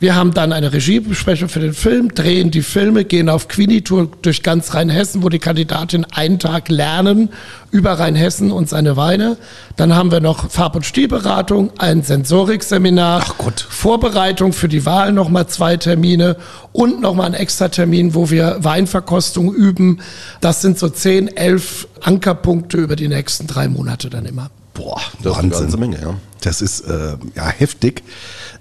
Wir 0.01 0.15
haben 0.15 0.33
dann 0.33 0.51
eine 0.51 0.73
Regiebesprechung 0.73 1.47
für 1.47 1.59
den 1.59 1.73
Film, 1.73 2.15
drehen 2.15 2.49
die 2.49 2.63
Filme, 2.63 3.05
gehen 3.05 3.29
auf 3.29 3.47
Queenie-Tour 3.47 4.09
durch 4.23 4.41
ganz 4.41 4.73
Rheinhessen, 4.73 5.21
wo 5.21 5.29
die 5.29 5.37
Kandidatinnen 5.37 6.07
einen 6.11 6.39
Tag 6.39 6.69
lernen 6.69 7.29
über 7.69 7.99
Rheinhessen 7.99 8.51
und 8.51 8.67
seine 8.67 8.97
Weine. 8.97 9.37
Dann 9.75 9.93
haben 9.93 10.11
wir 10.11 10.19
noch 10.19 10.49
Farb- 10.49 10.75
und 10.75 10.87
Stilberatung, 10.87 11.69
ein 11.77 12.01
Sensorikseminar. 12.01 13.21
Vorbereitung 13.69 14.53
für 14.53 14.67
die 14.67 14.87
Wahl 14.87 15.11
nochmal 15.13 15.45
zwei 15.45 15.77
Termine 15.77 16.35
und 16.71 16.99
nochmal 16.99 17.27
ein 17.27 17.35
extra 17.35 17.67
Termin, 17.67 18.15
wo 18.15 18.31
wir 18.31 18.57
Weinverkostung 18.61 19.53
üben. 19.53 20.01
Das 20.39 20.63
sind 20.63 20.79
so 20.79 20.89
zehn, 20.89 21.27
elf 21.27 21.87
Ankerpunkte 22.01 22.77
über 22.77 22.95
die 22.95 23.07
nächsten 23.07 23.45
drei 23.45 23.67
Monate 23.67 24.09
dann 24.09 24.25
immer. 24.25 24.49
Boah, 24.73 24.99
das 25.21 25.35
Wahnsinn. 25.35 25.51
ist 25.51 25.55
eine 25.57 25.61
ganze 25.61 25.77
Menge, 25.77 26.01
ja. 26.01 26.15
Das 26.41 26.61
ist 26.61 26.81
äh, 26.81 27.15
ja 27.35 27.47
heftig. 27.47 28.03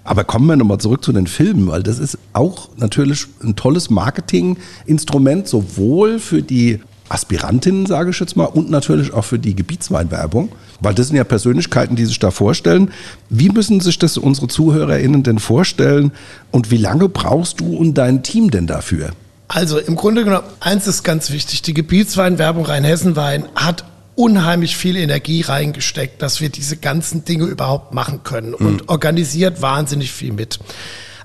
Aber 0.03 0.23
kommen 0.23 0.47
wir 0.47 0.55
nochmal 0.55 0.79
zurück 0.79 1.03
zu 1.03 1.11
den 1.11 1.27
Filmen, 1.27 1.67
weil 1.67 1.83
das 1.83 1.99
ist 1.99 2.17
auch 2.33 2.69
natürlich 2.77 3.27
ein 3.43 3.55
tolles 3.55 3.89
Marketinginstrument, 3.89 5.47
sowohl 5.47 6.19
für 6.19 6.41
die 6.41 6.79
Aspirantinnen, 7.09 7.85
sage 7.85 8.11
ich 8.11 8.19
jetzt 8.19 8.37
mal, 8.37 8.45
und 8.45 8.69
natürlich 8.71 9.13
auch 9.13 9.25
für 9.25 9.37
die 9.37 9.53
Gebietsweinwerbung, 9.53 10.49
weil 10.79 10.93
das 10.93 11.07
sind 11.07 11.17
ja 11.17 11.25
Persönlichkeiten, 11.25 11.95
die 11.95 12.05
sich 12.05 12.19
da 12.19 12.31
vorstellen. 12.31 12.91
Wie 13.29 13.49
müssen 13.49 13.81
sich 13.81 13.99
das 13.99 14.17
unsere 14.17 14.47
ZuhörerInnen 14.47 15.21
denn 15.21 15.39
vorstellen 15.39 16.11
und 16.51 16.71
wie 16.71 16.77
lange 16.77 17.09
brauchst 17.09 17.59
du 17.59 17.75
und 17.75 17.95
dein 17.95 18.23
Team 18.23 18.49
denn 18.49 18.65
dafür? 18.65 19.11
Also 19.49 19.77
im 19.77 19.97
Grunde 19.97 20.23
genommen, 20.23 20.47
eins 20.61 20.87
ist 20.87 21.03
ganz 21.03 21.29
wichtig, 21.31 21.61
die 21.61 21.73
Gebietsweinwerbung 21.73 22.65
Rheinhessenwein 22.65 23.43
hat 23.55 23.83
unheimlich 24.15 24.77
viel 24.77 24.97
Energie 24.97 25.41
reingesteckt, 25.41 26.21
dass 26.21 26.41
wir 26.41 26.49
diese 26.49 26.77
ganzen 26.77 27.25
Dinge 27.25 27.45
überhaupt 27.45 27.93
machen 27.93 28.23
können 28.23 28.53
und 28.53 28.81
mhm. 28.81 28.87
organisiert 28.87 29.61
wahnsinnig 29.61 30.11
viel 30.11 30.33
mit. 30.33 30.59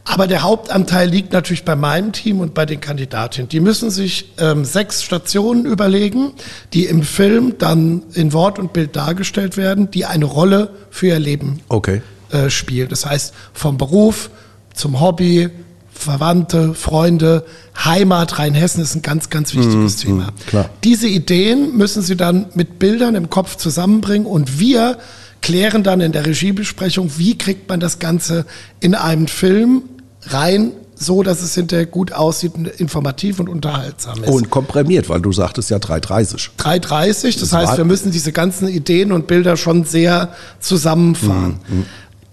Aber 0.08 0.28
der 0.28 0.42
Hauptanteil 0.42 1.08
liegt 1.08 1.32
natürlich 1.32 1.64
bei 1.64 1.74
meinem 1.74 2.12
Team 2.12 2.38
und 2.38 2.54
bei 2.54 2.64
den 2.64 2.80
Kandidatinnen. 2.80 3.48
Die 3.48 3.58
müssen 3.58 3.90
sich 3.90 4.32
ähm, 4.38 4.64
sechs 4.64 5.02
Stationen 5.02 5.66
überlegen, 5.66 6.32
die 6.72 6.86
im 6.86 7.02
Film 7.02 7.58
dann 7.58 8.04
in 8.14 8.32
Wort 8.32 8.60
und 8.60 8.72
Bild 8.72 8.94
dargestellt 8.94 9.56
werden, 9.56 9.90
die 9.90 10.04
eine 10.04 10.24
Rolle 10.24 10.70
für 10.90 11.08
ihr 11.08 11.18
Leben 11.18 11.60
okay. 11.68 12.02
äh, 12.30 12.50
spielen. 12.50 12.88
Das 12.88 13.04
heißt, 13.04 13.34
vom 13.52 13.78
Beruf 13.78 14.30
zum 14.74 15.00
Hobby, 15.00 15.50
Verwandte, 15.96 16.74
Freunde, 16.74 17.44
Heimat, 17.84 18.38
Rheinhessen 18.38 18.82
ist 18.82 18.94
ein 18.94 19.02
ganz, 19.02 19.30
ganz 19.30 19.54
wichtiges 19.54 19.98
mhm, 19.98 20.08
Thema. 20.08 20.28
Klar. 20.46 20.70
Diese 20.84 21.08
Ideen 21.08 21.76
müssen 21.76 22.02
Sie 22.02 22.16
dann 22.16 22.46
mit 22.54 22.78
Bildern 22.78 23.14
im 23.14 23.30
Kopf 23.30 23.56
zusammenbringen 23.56 24.26
und 24.26 24.58
wir 24.58 24.98
klären 25.42 25.82
dann 25.82 26.00
in 26.00 26.12
der 26.12 26.26
Regiebesprechung, 26.26 27.12
wie 27.18 27.38
kriegt 27.38 27.68
man 27.68 27.80
das 27.80 27.98
Ganze 27.98 28.46
in 28.80 28.94
einen 28.94 29.28
Film 29.28 29.82
rein, 30.22 30.72
so 30.96 31.22
dass 31.22 31.42
es 31.42 31.54
hinterher 31.54 31.86
gut 31.86 32.12
aussieht, 32.12 32.52
informativ 32.78 33.38
und 33.38 33.48
unterhaltsam 33.48 34.24
ist. 34.24 34.30
Und 34.30 34.50
komprimiert, 34.50 35.08
weil 35.08 35.20
du 35.20 35.32
sagtest 35.32 35.70
ja 35.70 35.76
3,30. 35.76 36.50
3,30, 36.58 37.22
das, 37.22 37.36
das 37.36 37.52
heißt, 37.52 37.76
wir 37.76 37.84
müssen 37.84 38.10
diese 38.10 38.32
ganzen 38.32 38.68
Ideen 38.68 39.12
und 39.12 39.26
Bilder 39.26 39.56
schon 39.56 39.84
sehr 39.84 40.34
zusammenfahren. 40.58 41.60
Mhm. 41.68 41.78
mhm. 41.78 41.86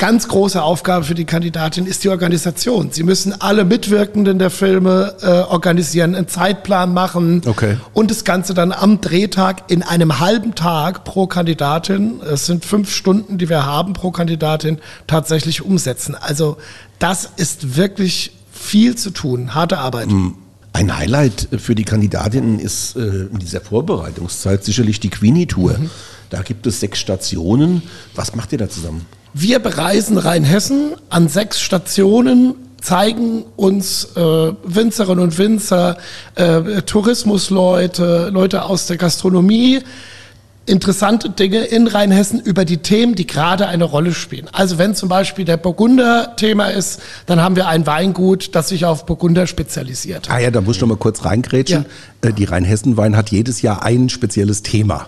Ganz 0.03 0.27
große 0.27 0.61
Aufgabe 0.61 1.05
für 1.05 1.15
die 1.15 1.23
Kandidatin 1.23 1.85
ist 1.85 2.03
die 2.03 2.09
Organisation. 2.09 2.91
Sie 2.91 3.03
müssen 3.03 3.39
alle 3.39 3.63
Mitwirkenden 3.63 4.37
der 4.37 4.49
Filme 4.49 5.15
äh, 5.21 5.27
organisieren, 5.49 6.13
einen 6.13 6.27
Zeitplan 6.27 6.93
machen 6.93 7.41
okay. 7.45 7.77
und 7.93 8.11
das 8.11 8.25
Ganze 8.25 8.53
dann 8.53 8.73
am 8.73 8.99
Drehtag 8.99 9.71
in 9.71 9.81
einem 9.81 10.19
halben 10.19 10.55
Tag 10.55 11.05
pro 11.05 11.25
Kandidatin, 11.25 12.19
es 12.19 12.47
sind 12.47 12.65
fünf 12.65 12.93
Stunden, 12.93 13.37
die 13.37 13.47
wir 13.47 13.65
haben 13.65 13.93
pro 13.93 14.11
Kandidatin, 14.11 14.79
tatsächlich 15.07 15.61
umsetzen. 15.61 16.15
Also 16.15 16.57
das 16.99 17.29
ist 17.37 17.77
wirklich 17.77 18.33
viel 18.51 18.97
zu 18.97 19.09
tun, 19.09 19.55
harte 19.55 19.77
Arbeit. 19.77 20.09
Hm. 20.09 20.35
Ein 20.73 20.97
Highlight 20.97 21.47
für 21.59 21.75
die 21.75 21.85
Kandidatinnen 21.85 22.59
ist 22.59 22.97
äh, 22.97 23.27
in 23.31 23.39
dieser 23.39 23.61
Vorbereitungszeit 23.61 24.65
sicherlich 24.65 24.99
die 24.99 25.11
Queenie-Tour. 25.11 25.77
Mhm. 25.77 25.89
Da 26.29 26.41
gibt 26.41 26.67
es 26.67 26.81
sechs 26.81 26.99
Stationen. 26.99 27.83
Was 28.15 28.35
macht 28.35 28.51
ihr 28.51 28.57
da 28.57 28.67
zusammen? 28.67 29.05
Wir 29.33 29.57
bereisen 29.57 30.19
Rheinhessen 30.19 30.91
an 31.09 31.27
sechs 31.27 31.59
Stationen, 31.59 32.53
zeigen 32.79 33.43
uns 33.55 34.15
äh, 34.15 34.19
Winzerinnen 34.19 35.23
und 35.23 35.37
Winzer, 35.39 35.97
äh, 36.35 36.83
Tourismusleute, 36.83 38.29
Leute 38.31 38.65
aus 38.65 38.85
der 38.85 38.97
Gastronomie, 38.97 39.79
interessante 40.67 41.31
Dinge 41.31 41.63
in 41.63 41.87
Rheinhessen 41.87 42.39
über 42.41 42.63
die 42.63 42.77
Themen, 42.77 43.15
die 43.15 43.25
gerade 43.25 43.67
eine 43.67 43.85
Rolle 43.85 44.13
spielen. 44.13 44.49
Also 44.51 44.77
wenn 44.77 44.93
zum 44.93 45.09
Beispiel 45.09 45.45
der 45.45 45.57
Burgunder 45.57 46.35
Thema 46.35 46.67
ist, 46.67 47.01
dann 47.25 47.41
haben 47.41 47.55
wir 47.55 47.67
ein 47.67 47.87
Weingut, 47.87 48.53
das 48.53 48.69
sich 48.69 48.85
auf 48.85 49.07
Burgunder 49.07 49.47
spezialisiert. 49.47 50.29
Ah 50.29 50.39
ja, 50.39 50.51
da 50.51 50.61
muss 50.61 50.75
ich 50.75 50.81
noch 50.81 50.89
mal 50.89 50.97
kurz 50.97 51.25
reingrätschen. 51.25 51.85
Ja. 52.23 52.29
Äh, 52.29 52.33
die 52.33 52.43
Rheinhessen 52.43 52.97
Wein 52.97 53.17
hat 53.17 53.31
jedes 53.31 53.63
Jahr 53.63 53.83
ein 53.83 54.09
spezielles 54.09 54.61
Thema. 54.61 55.07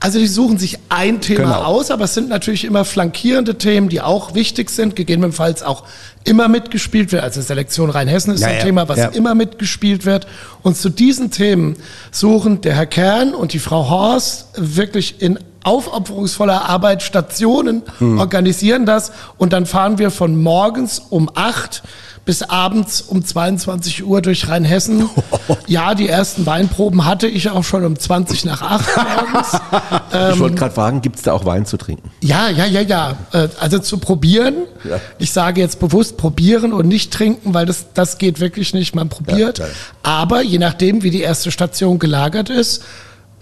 Also 0.00 0.18
die 0.18 0.26
suchen 0.26 0.58
sich 0.58 0.78
ein 0.90 1.20
Thema 1.20 1.56
genau. 1.56 1.62
aus, 1.62 1.90
aber 1.90 2.04
es 2.04 2.14
sind 2.14 2.28
natürlich 2.28 2.64
immer 2.64 2.84
flankierende 2.84 3.56
Themen, 3.56 3.88
die 3.88 4.02
auch 4.02 4.34
wichtig 4.34 4.70
sind, 4.70 4.96
gegebenenfalls 4.96 5.62
auch 5.62 5.84
immer 6.24 6.48
mitgespielt 6.48 7.10
wird. 7.12 7.22
Also 7.22 7.40
Selektion 7.40 7.88
Rheinhessen 7.88 8.34
ist 8.34 8.40
ja, 8.40 8.48
ein 8.48 8.56
ja, 8.56 8.62
Thema, 8.62 8.88
was 8.88 8.98
ja. 8.98 9.08
immer 9.08 9.34
mitgespielt 9.34 10.04
wird. 10.04 10.26
Und 10.62 10.76
zu 10.76 10.90
diesen 10.90 11.30
Themen 11.30 11.76
suchen 12.10 12.60
der 12.60 12.74
Herr 12.74 12.86
Kern 12.86 13.34
und 13.34 13.52
die 13.54 13.58
Frau 13.58 13.88
Horst 13.88 14.48
wirklich 14.56 15.22
in 15.22 15.38
aufopferungsvoller 15.64 16.68
Arbeit 16.68 17.02
Stationen, 17.02 17.82
hm. 17.98 18.18
organisieren 18.18 18.86
das 18.86 19.12
und 19.38 19.52
dann 19.52 19.66
fahren 19.66 19.98
wir 19.98 20.10
von 20.10 20.40
morgens 20.40 20.98
um 20.98 21.30
acht 21.34 21.82
bis 22.24 22.42
abends 22.42 23.02
um 23.02 23.24
22 23.24 24.04
Uhr 24.04 24.22
durch 24.22 24.48
Rheinhessen. 24.48 25.08
Ja, 25.66 25.94
die 25.94 26.08
ersten 26.08 26.46
Weinproben 26.46 27.04
hatte 27.04 27.26
ich 27.26 27.50
auch 27.50 27.64
schon 27.64 27.84
um 27.84 27.98
20 27.98 28.44
nach 28.44 28.62
8 28.62 28.96
morgens. 28.96 29.52
ich 30.34 30.40
wollte 30.40 30.56
gerade 30.56 30.74
fragen, 30.74 31.00
gibt 31.00 31.16
es 31.16 31.22
da 31.22 31.32
auch 31.32 31.44
Wein 31.44 31.66
zu 31.66 31.76
trinken? 31.76 32.10
Ja, 32.20 32.48
ja, 32.48 32.64
ja, 32.66 32.80
ja. 32.80 33.16
Äh, 33.32 33.48
also 33.60 33.78
zu 33.78 33.98
probieren. 33.98 34.54
Ja. 34.88 35.00
Ich 35.18 35.32
sage 35.32 35.60
jetzt 35.60 35.80
bewusst 35.80 36.16
probieren 36.16 36.72
und 36.72 36.86
nicht 36.86 37.12
trinken, 37.12 37.54
weil 37.54 37.66
das, 37.66 37.86
das 37.94 38.18
geht 38.18 38.40
wirklich 38.40 38.74
nicht. 38.74 38.94
Man 38.94 39.08
probiert. 39.08 39.58
Ja, 39.58 39.66
Aber 40.02 40.42
je 40.42 40.58
nachdem, 40.58 41.02
wie 41.02 41.10
die 41.10 41.22
erste 41.22 41.50
Station 41.50 41.98
gelagert 41.98 42.50
ist, 42.50 42.82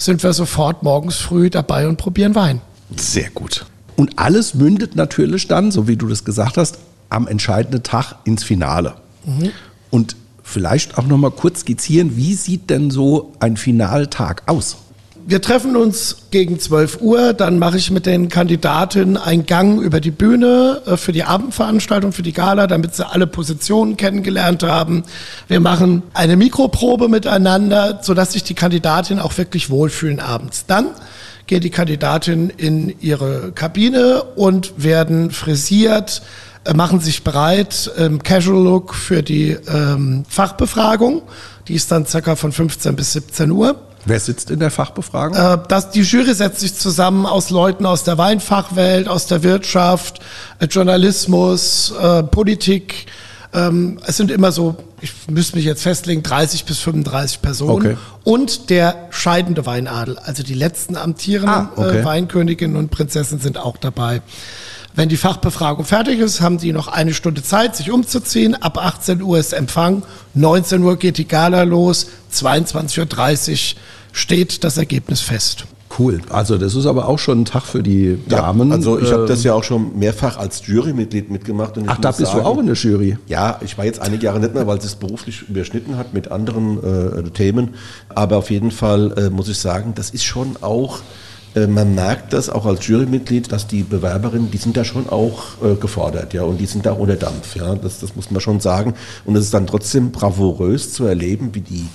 sind 0.04 0.22
wir 0.22 0.32
sofort 0.32 0.82
morgens 0.82 1.16
früh 1.16 1.50
dabei 1.50 1.88
und 1.88 1.96
probieren 1.96 2.34
Wein. 2.34 2.60
Sehr 2.96 3.30
gut. 3.30 3.66
Und 3.96 4.18
alles 4.18 4.54
mündet 4.54 4.96
natürlich 4.96 5.48
dann, 5.48 5.70
so 5.70 5.86
wie 5.88 5.96
du 5.96 6.08
das 6.08 6.24
gesagt 6.24 6.56
hast, 6.56 6.78
am 7.08 7.28
entscheidenden 7.28 7.82
Tag 7.82 8.16
ins 8.24 8.42
Finale. 8.42 8.94
Mhm. 9.24 9.50
Und 9.90 10.16
vielleicht 10.42 10.98
auch 10.98 11.06
noch 11.06 11.18
mal 11.18 11.30
kurz 11.30 11.60
skizzieren, 11.60 12.16
wie 12.16 12.34
sieht 12.34 12.70
denn 12.70 12.90
so 12.90 13.32
ein 13.38 13.56
Finaltag 13.56 14.42
aus? 14.46 14.76
Wir 15.24 15.40
treffen 15.40 15.76
uns 15.76 16.16
gegen 16.32 16.58
12 16.58 17.00
Uhr, 17.00 17.32
dann 17.32 17.60
mache 17.60 17.76
ich 17.76 17.92
mit 17.92 18.06
den 18.06 18.28
Kandidatinnen 18.28 19.16
einen 19.16 19.46
Gang 19.46 19.80
über 19.80 20.00
die 20.00 20.10
Bühne 20.10 20.82
äh, 20.84 20.96
für 20.96 21.12
die 21.12 21.22
Abendveranstaltung, 21.22 22.12
für 22.12 22.22
die 22.22 22.32
Gala, 22.32 22.66
damit 22.66 22.96
sie 22.96 23.06
alle 23.06 23.28
Positionen 23.28 23.96
kennengelernt 23.96 24.64
haben. 24.64 25.04
Wir 25.46 25.60
machen 25.60 26.02
eine 26.12 26.36
Mikroprobe 26.36 27.08
miteinander, 27.08 28.00
sodass 28.02 28.32
sich 28.32 28.42
die 28.42 28.54
Kandidatinnen 28.54 29.22
auch 29.22 29.38
wirklich 29.38 29.70
wohlfühlen 29.70 30.18
abends. 30.18 30.66
Dann 30.66 30.86
geht 31.46 31.62
die 31.62 31.70
Kandidatin 31.70 32.50
in 32.50 32.92
ihre 33.00 33.52
Kabine 33.52 34.24
und 34.34 34.72
werden 34.76 35.30
frisiert, 35.30 36.22
äh, 36.64 36.74
machen 36.74 36.98
sich 36.98 37.22
bereit, 37.22 37.92
ähm, 37.96 38.24
Casual 38.24 38.64
Look 38.64 38.92
für 38.92 39.22
die 39.22 39.56
ähm, 39.72 40.24
Fachbefragung. 40.28 41.22
Die 41.68 41.74
ist 41.74 41.92
dann 41.92 42.06
circa 42.06 42.34
von 42.34 42.50
15 42.50 42.96
bis 42.96 43.12
17 43.12 43.52
Uhr. 43.52 43.76
Wer 44.04 44.20
sitzt 44.20 44.50
in 44.50 44.58
der 44.58 44.70
Fachbefragung? 44.70 45.36
Äh, 45.36 45.58
das, 45.68 45.90
die 45.90 46.00
Jury 46.00 46.34
setzt 46.34 46.60
sich 46.60 46.74
zusammen 46.74 47.26
aus 47.26 47.50
Leuten 47.50 47.86
aus 47.86 48.04
der 48.04 48.18
Weinfachwelt, 48.18 49.08
aus 49.08 49.26
der 49.26 49.42
Wirtschaft, 49.42 50.20
äh, 50.58 50.66
Journalismus, 50.66 51.92
äh, 52.00 52.22
Politik. 52.24 53.06
Ähm, 53.54 53.98
es 54.06 54.16
sind 54.16 54.30
immer 54.30 54.50
so, 54.50 54.76
ich 55.00 55.12
müsste 55.30 55.56
mich 55.56 55.64
jetzt 55.64 55.82
festlegen, 55.82 56.22
30 56.22 56.64
bis 56.64 56.78
35 56.78 57.42
Personen. 57.42 57.72
Okay. 57.72 57.96
Und 58.24 58.70
der 58.70 59.08
scheidende 59.10 59.66
Weinadel, 59.66 60.18
also 60.18 60.42
die 60.42 60.54
letzten 60.54 60.96
amtierenden 60.96 61.54
ah, 61.54 61.72
okay. 61.76 61.98
äh, 61.98 62.04
Weinköniginnen 62.04 62.76
und 62.76 62.90
Prinzessinnen 62.90 63.42
sind 63.42 63.58
auch 63.58 63.76
dabei. 63.76 64.22
Wenn 64.94 65.08
die 65.08 65.16
Fachbefragung 65.16 65.86
fertig 65.86 66.20
ist, 66.20 66.42
haben 66.42 66.58
die 66.58 66.72
noch 66.72 66.88
eine 66.88 67.14
Stunde 67.14 67.42
Zeit, 67.42 67.76
sich 67.76 67.90
umzuziehen. 67.90 68.54
Ab 68.54 68.76
18 68.76 69.22
Uhr 69.22 69.38
ist 69.38 69.54
Empfang, 69.54 70.02
19 70.34 70.82
Uhr 70.82 70.96
geht 70.98 71.16
die 71.16 71.26
Gala 71.26 71.62
los, 71.62 72.08
22.30 72.32 73.74
Uhr 73.74 73.80
steht 74.12 74.64
das 74.64 74.76
Ergebnis 74.76 75.22
fest. 75.22 75.64
Cool. 75.98 76.20
Also 76.30 76.56
das 76.56 76.74
ist 76.74 76.86
aber 76.86 77.08
auch 77.08 77.18
schon 77.18 77.42
ein 77.42 77.44
Tag 77.44 77.64
für 77.64 77.82
die 77.82 78.18
Damen. 78.28 78.68
Ja, 78.68 78.76
also 78.76 78.98
ich 78.98 79.12
habe 79.12 79.26
das 79.26 79.44
ja 79.44 79.52
auch 79.54 79.64
schon 79.64 79.98
mehrfach 79.98 80.38
als 80.38 80.66
Jurymitglied 80.66 81.30
mitgemacht. 81.30 81.74
Ach, 81.86 81.98
da 81.98 82.10
bist 82.10 82.32
sagen, 82.32 82.44
du 82.44 82.46
auch 82.46 82.58
in 82.58 82.66
der 82.66 82.76
Jury? 82.76 83.18
Ja, 83.28 83.60
ich 83.62 83.76
war 83.76 83.84
jetzt 83.84 84.00
einige 84.00 84.24
Jahre 84.24 84.40
nicht 84.40 84.54
mehr, 84.54 84.66
weil 84.66 84.78
es 84.78 84.94
beruflich 84.94 85.42
überschnitten 85.48 85.96
hat 85.98 86.14
mit 86.14 86.30
anderen 86.30 86.78
äh, 86.82 87.30
Themen. 87.30 87.74
Aber 88.14 88.38
auf 88.38 88.50
jeden 88.50 88.70
Fall 88.70 89.12
äh, 89.18 89.30
muss 89.30 89.48
ich 89.48 89.58
sagen, 89.58 89.92
das 89.94 90.10
ist 90.10 90.24
schon 90.24 90.56
auch 90.62 91.00
man 91.54 91.94
merkt 91.94 92.32
das 92.32 92.48
auch 92.48 92.64
als 92.64 92.86
Jurymitglied, 92.86 93.52
dass 93.52 93.66
die 93.66 93.82
Bewerberinnen, 93.82 94.50
die 94.50 94.56
sind 94.56 94.76
da 94.76 94.84
schon 94.84 95.08
auch 95.08 95.62
äh, 95.62 95.74
gefordert, 95.74 96.32
ja, 96.32 96.42
und 96.42 96.58
die 96.58 96.66
sind 96.66 96.86
da 96.86 96.92
unter 96.92 97.16
Dampf, 97.16 97.56
ja, 97.56 97.74
das, 97.74 98.00
das 98.00 98.16
muss 98.16 98.30
man 98.30 98.40
schon 98.40 98.60
sagen. 98.60 98.94
Und 99.24 99.36
es 99.36 99.44
ist 99.44 99.54
dann 99.54 99.66
trotzdem 99.66 100.12
bravourös 100.12 100.92
zu 100.92 101.04
erleben, 101.04 101.54
wie 101.54 101.60
die 101.60 101.86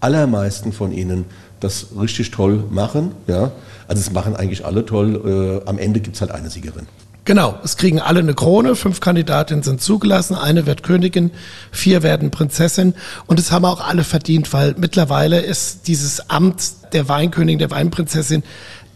allermeisten 0.00 0.72
von 0.72 0.92
ihnen 0.92 1.24
das 1.60 1.86
richtig 1.98 2.30
toll 2.30 2.64
machen. 2.70 3.12
Ja? 3.26 3.52
Also 3.88 4.00
es 4.00 4.12
machen 4.12 4.36
eigentlich 4.36 4.64
alle 4.64 4.84
toll. 4.84 5.62
Äh, 5.64 5.68
am 5.68 5.78
Ende 5.78 6.00
gibt 6.00 6.16
es 6.16 6.20
halt 6.20 6.30
eine 6.30 6.50
Siegerin. 6.50 6.86
Genau, 7.24 7.58
es 7.64 7.76
kriegen 7.76 8.00
alle 8.00 8.20
eine 8.20 8.34
Krone, 8.34 8.76
fünf 8.76 9.00
Kandidatinnen 9.00 9.64
sind 9.64 9.82
zugelassen, 9.82 10.36
eine 10.36 10.66
wird 10.66 10.84
Königin, 10.84 11.32
vier 11.72 12.04
werden 12.04 12.30
Prinzessin 12.30 12.94
und 13.26 13.40
es 13.40 13.50
haben 13.50 13.64
auch 13.64 13.80
alle 13.80 14.04
verdient, 14.04 14.52
weil 14.52 14.76
mittlerweile 14.78 15.40
ist 15.40 15.88
dieses 15.88 16.30
Amt 16.30 16.92
der 16.92 17.08
Weinkönigin, 17.08 17.58
der 17.58 17.72
Weinprinzessin 17.72 18.44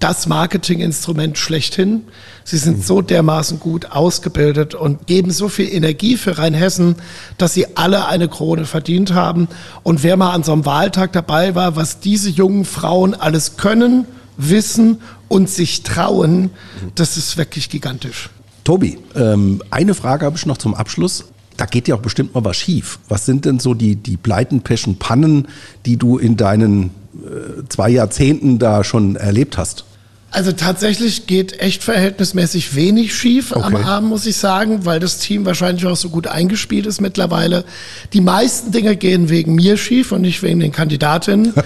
das 0.01 0.27
Marketinginstrument 0.27 1.39
schlechthin. 1.39 2.03
Sie 2.43 2.57
sind 2.57 2.85
so 2.85 3.03
dermaßen 3.03 3.61
gut 3.61 3.93
ausgebildet 3.93 4.75
und 4.75 5.07
geben 5.07 5.31
so 5.31 5.49
viel 5.49 5.73
Energie 5.73 6.17
für 6.17 6.39
Rheinhessen, 6.39 6.97
dass 7.39 7.55
sie 7.55 7.77
alle 7.77 8.09
eine 8.09 8.29
Krone 8.29 8.65
verdient 8.65 9.13
haben. 9.13 9.47
Und 9.83 10.03
wer 10.03 10.17
mal 10.17 10.33
an 10.33 10.43
so 10.43 10.53
einem 10.53 10.65
Wahltag 10.65 11.13
dabei 11.13 11.55
war, 11.55 11.77
was 11.77 12.01
diese 12.01 12.31
jungen 12.31 12.65
Frauen 12.65 13.15
alles 13.15 13.57
können, 13.57 14.07
wissen 14.39 15.01
und 15.29 15.51
sich 15.51 15.83
trauen, 15.83 16.51
das 16.95 17.19
ist 17.19 17.37
wirklich 17.37 17.69
gigantisch. 17.69 18.31
Tobi, 18.65 18.99
ähm, 19.15 19.63
eine 19.71 19.95
Frage 19.95 20.25
habe 20.25 20.37
ich 20.37 20.47
noch 20.47 20.59
zum 20.59 20.75
Abschluss. 20.75 21.27
Da 21.59 21.67
geht 21.67 21.89
ja 21.89 21.95
auch 21.95 22.01
bestimmt 22.01 22.35
mal 22.35 22.45
was 22.45 22.57
schief. 22.57 22.99
Was 23.09 23.27
sind 23.27 23.45
denn 23.45 23.59
so 23.59 23.75
die, 23.75 23.97
die 23.97 24.17
Pleiten, 24.17 24.63
Peschen, 24.63 24.97
Pannen, 24.97 25.49
die 25.85 25.99
du 25.99 26.17
in 26.17 26.39
deinen 26.39 26.85
äh, 27.15 27.69
zwei 27.69 27.91
Jahrzehnten 27.91 28.59
da 28.59 28.83
schon 28.83 29.17
erlebt 29.17 29.59
hast? 29.59 29.85
Also 30.33 30.53
tatsächlich 30.53 31.27
geht 31.27 31.61
echt 31.61 31.83
verhältnismäßig 31.83 32.77
wenig 32.77 33.15
schief 33.15 33.51
okay. 33.51 33.65
am 33.65 33.77
Abend, 33.77 34.09
muss 34.11 34.27
ich 34.27 34.37
sagen, 34.37 34.85
weil 34.87 35.01
das 35.01 35.19
Team 35.19 35.45
wahrscheinlich 35.45 35.87
auch 35.87 35.97
so 35.97 36.09
gut 36.09 36.29
eingespielt 36.29 36.87
ist 36.87 37.01
mittlerweile. 37.01 37.65
Die 38.13 38.21
meisten 38.21 38.71
Dinge 38.71 38.95
gehen 38.95 39.29
wegen 39.29 39.57
mir 39.57 39.77
schief 39.77 40.13
und 40.13 40.21
nicht 40.21 40.43
wegen 40.43 40.61
den 40.61 40.73
Kandidatinnen. 40.73 41.55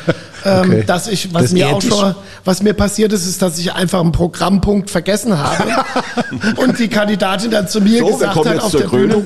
Ähm, 0.46 0.70
okay. 0.70 0.84
dass 0.86 1.08
ich, 1.08 1.32
was 1.32 1.44
das 1.44 1.52
mir 1.52 1.68
auch 1.68 1.80
schon, 1.80 2.14
was 2.44 2.62
mir 2.62 2.74
passiert 2.74 3.14
ist, 3.14 3.26
ist, 3.26 3.40
dass 3.40 3.58
ich 3.58 3.72
einfach 3.72 4.00
einen 4.00 4.12
Programmpunkt 4.12 4.90
vergessen 4.90 5.38
habe 5.38 5.70
und 6.58 6.78
die 6.78 6.88
Kandidatin 6.88 7.50
dann 7.50 7.66
zu 7.66 7.80
mir 7.80 8.00
so, 8.00 8.08
gesagt 8.08 8.44
hat 8.44 8.60
auf 8.60 8.72
der 8.72 8.88
Bühne, 8.88 9.24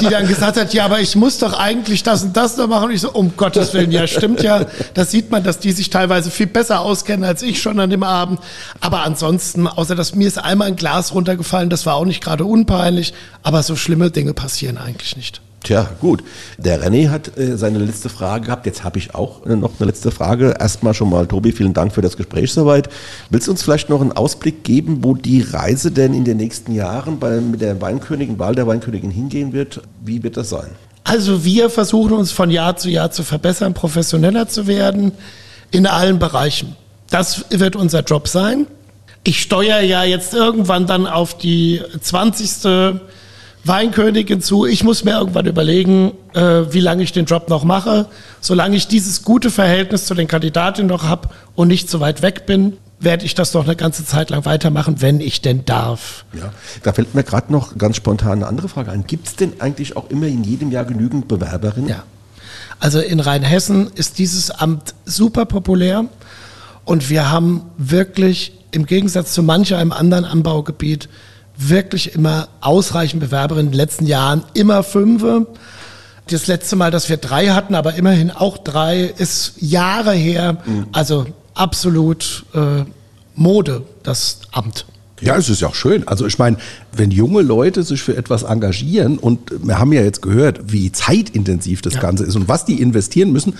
die 0.00 0.06
dann 0.06 0.26
gesagt 0.26 0.58
hat, 0.58 0.72
ja, 0.72 0.86
aber 0.86 1.00
ich 1.00 1.16
muss 1.16 1.36
doch 1.36 1.52
eigentlich 1.52 2.02
das 2.02 2.22
und 2.22 2.34
das 2.34 2.56
noch 2.56 2.66
machen. 2.66 2.86
Und 2.86 2.92
ich 2.92 3.02
so, 3.02 3.12
um 3.12 3.36
Gottes 3.36 3.74
Willen, 3.74 3.92
ja, 3.92 4.06
stimmt 4.06 4.42
ja. 4.42 4.64
Das 4.94 5.10
sieht 5.10 5.30
man, 5.30 5.44
dass 5.44 5.58
die 5.58 5.72
sich 5.72 5.90
teilweise 5.90 6.30
viel 6.30 6.46
besser 6.46 6.80
auskennen 6.80 7.24
als 7.24 7.42
ich 7.42 7.60
schon 7.60 7.78
an 7.78 7.90
dem 7.90 8.02
Abend. 8.10 8.40
Aber 8.80 9.04
ansonsten, 9.04 9.66
außer 9.66 9.94
dass 9.94 10.14
mir 10.14 10.28
ist 10.28 10.38
einmal 10.38 10.68
ein 10.68 10.76
Glas 10.76 11.14
runtergefallen, 11.14 11.70
das 11.70 11.86
war 11.86 11.94
auch 11.94 12.04
nicht 12.04 12.22
gerade 12.22 12.44
unpeinlich, 12.44 13.14
aber 13.42 13.62
so 13.62 13.76
schlimme 13.76 14.10
Dinge 14.10 14.34
passieren 14.34 14.78
eigentlich 14.78 15.16
nicht. 15.16 15.40
Tja, 15.62 15.90
gut. 16.00 16.24
Der 16.56 16.82
René 16.82 17.10
hat 17.10 17.36
äh, 17.36 17.56
seine 17.56 17.78
letzte 17.78 18.08
Frage 18.08 18.46
gehabt. 18.46 18.64
Jetzt 18.64 18.82
habe 18.82 18.98
ich 18.98 19.14
auch 19.14 19.44
äh, 19.44 19.56
noch 19.56 19.72
eine 19.78 19.86
letzte 19.90 20.10
Frage. 20.10 20.54
Erstmal 20.58 20.94
schon 20.94 21.10
mal, 21.10 21.26
Tobi, 21.26 21.52
vielen 21.52 21.74
Dank 21.74 21.92
für 21.92 22.00
das 22.00 22.16
Gespräch 22.16 22.52
soweit. 22.52 22.88
Willst 23.28 23.46
du 23.46 23.52
uns 23.52 23.62
vielleicht 23.62 23.90
noch 23.90 24.00
einen 24.00 24.12
Ausblick 24.12 24.64
geben, 24.64 25.04
wo 25.04 25.14
die 25.14 25.42
Reise 25.42 25.90
denn 25.90 26.14
in 26.14 26.24
den 26.24 26.38
nächsten 26.38 26.72
Jahren 26.72 27.18
bei, 27.18 27.40
mit 27.40 27.60
der 27.60 27.80
Weinkönigin, 27.80 28.38
Wahl 28.38 28.54
der 28.54 28.66
Weinkönigin 28.66 29.10
hingehen 29.10 29.52
wird? 29.52 29.82
Wie 30.02 30.22
wird 30.22 30.38
das 30.38 30.48
sein? 30.48 30.70
Also 31.04 31.44
wir 31.44 31.68
versuchen 31.68 32.12
uns 32.12 32.32
von 32.32 32.50
Jahr 32.50 32.76
zu 32.76 32.88
Jahr 32.88 33.10
zu 33.10 33.22
verbessern, 33.22 33.74
professioneller 33.74 34.48
zu 34.48 34.66
werden 34.66 35.12
in 35.70 35.86
allen 35.86 36.18
Bereichen. 36.18 36.76
Das 37.10 37.44
wird 37.50 37.76
unser 37.76 38.00
Job 38.00 38.28
sein. 38.28 38.66
Ich 39.22 39.42
steuere 39.42 39.80
ja 39.80 40.04
jetzt 40.04 40.32
irgendwann 40.32 40.86
dann 40.86 41.06
auf 41.06 41.36
die 41.36 41.82
20. 42.00 42.98
Weinkönigin 43.64 44.40
zu. 44.40 44.64
Ich 44.64 44.84
muss 44.84 45.04
mir 45.04 45.18
irgendwann 45.18 45.46
überlegen, 45.46 46.12
äh, 46.32 46.62
wie 46.70 46.80
lange 46.80 47.02
ich 47.02 47.12
den 47.12 47.26
Job 47.26 47.50
noch 47.50 47.64
mache. 47.64 48.06
Solange 48.40 48.76
ich 48.76 48.88
dieses 48.88 49.22
gute 49.22 49.50
Verhältnis 49.50 50.06
zu 50.06 50.14
den 50.14 50.28
Kandidatinnen 50.28 50.88
noch 50.88 51.02
habe 51.04 51.28
und 51.54 51.68
nicht 51.68 51.90
so 51.90 52.00
weit 52.00 52.22
weg 52.22 52.46
bin, 52.46 52.78
werde 53.00 53.24
ich 53.24 53.34
das 53.34 53.52
noch 53.54 53.64
eine 53.64 53.76
ganze 53.76 54.04
Zeit 54.04 54.30
lang 54.30 54.44
weitermachen, 54.44 55.00
wenn 55.00 55.20
ich 55.20 55.42
denn 55.42 55.64
darf. 55.64 56.24
Ja, 56.32 56.52
da 56.82 56.92
fällt 56.92 57.14
mir 57.14 57.24
gerade 57.24 57.52
noch 57.52 57.76
ganz 57.76 57.96
spontan 57.96 58.32
eine 58.32 58.46
andere 58.46 58.68
Frage 58.68 58.92
ein. 58.92 59.06
Gibt 59.06 59.28
es 59.28 59.36
denn 59.36 59.60
eigentlich 59.60 59.96
auch 59.96 60.08
immer 60.10 60.26
in 60.26 60.44
jedem 60.44 60.70
Jahr 60.70 60.84
genügend 60.84 61.28
Bewerberinnen? 61.28 61.88
Ja. 61.88 62.04
Also 62.78 63.00
in 63.00 63.20
Rheinhessen 63.20 63.90
ist 63.94 64.18
dieses 64.18 64.50
Amt 64.50 64.94
super 65.04 65.44
populär. 65.44 66.06
Und 66.84 67.10
wir 67.10 67.30
haben 67.30 67.62
wirklich 67.76 68.52
im 68.72 68.86
Gegensatz 68.86 69.32
zu 69.32 69.42
manch 69.42 69.74
einem 69.74 69.92
anderen 69.92 70.24
Anbaugebiet 70.24 71.08
wirklich 71.56 72.14
immer 72.14 72.48
ausreichend 72.60 73.20
Bewerberinnen 73.20 73.66
in 73.66 73.72
den 73.72 73.76
letzten 73.76 74.06
Jahren, 74.06 74.42
immer 74.54 74.82
fünf. 74.82 75.24
Das 76.28 76.46
letzte 76.46 76.76
Mal, 76.76 76.90
dass 76.90 77.08
wir 77.08 77.16
drei 77.16 77.48
hatten, 77.48 77.74
aber 77.74 77.94
immerhin 77.94 78.30
auch 78.30 78.58
drei, 78.58 79.02
ist 79.04 79.54
Jahre 79.58 80.12
her. 80.12 80.58
Mhm. 80.64 80.86
Also 80.92 81.26
absolut 81.54 82.44
äh, 82.54 82.84
Mode, 83.34 83.82
das 84.02 84.40
Amt. 84.52 84.86
Ja, 85.20 85.36
es 85.36 85.50
ist 85.50 85.60
ja 85.60 85.68
auch 85.68 85.74
schön. 85.74 86.08
Also 86.08 86.26
ich 86.26 86.38
meine, 86.38 86.56
wenn 86.92 87.10
junge 87.10 87.42
Leute 87.42 87.82
sich 87.82 88.00
für 88.02 88.16
etwas 88.16 88.42
engagieren 88.42 89.18
und 89.18 89.52
wir 89.62 89.78
haben 89.78 89.92
ja 89.92 90.02
jetzt 90.02 90.22
gehört, 90.22 90.72
wie 90.72 90.92
zeitintensiv 90.92 91.82
das 91.82 91.94
ja. 91.94 92.00
Ganze 92.00 92.24
ist 92.24 92.36
und 92.36 92.48
was 92.48 92.64
die 92.64 92.80
investieren 92.80 93.30
müssen, 93.32 93.54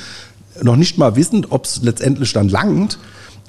noch 0.62 0.76
nicht 0.76 0.98
mal 0.98 1.16
wissen, 1.16 1.46
ob 1.48 1.64
es 1.64 1.80
letztendlich 1.82 2.32
dann 2.32 2.48
langt, 2.48 2.98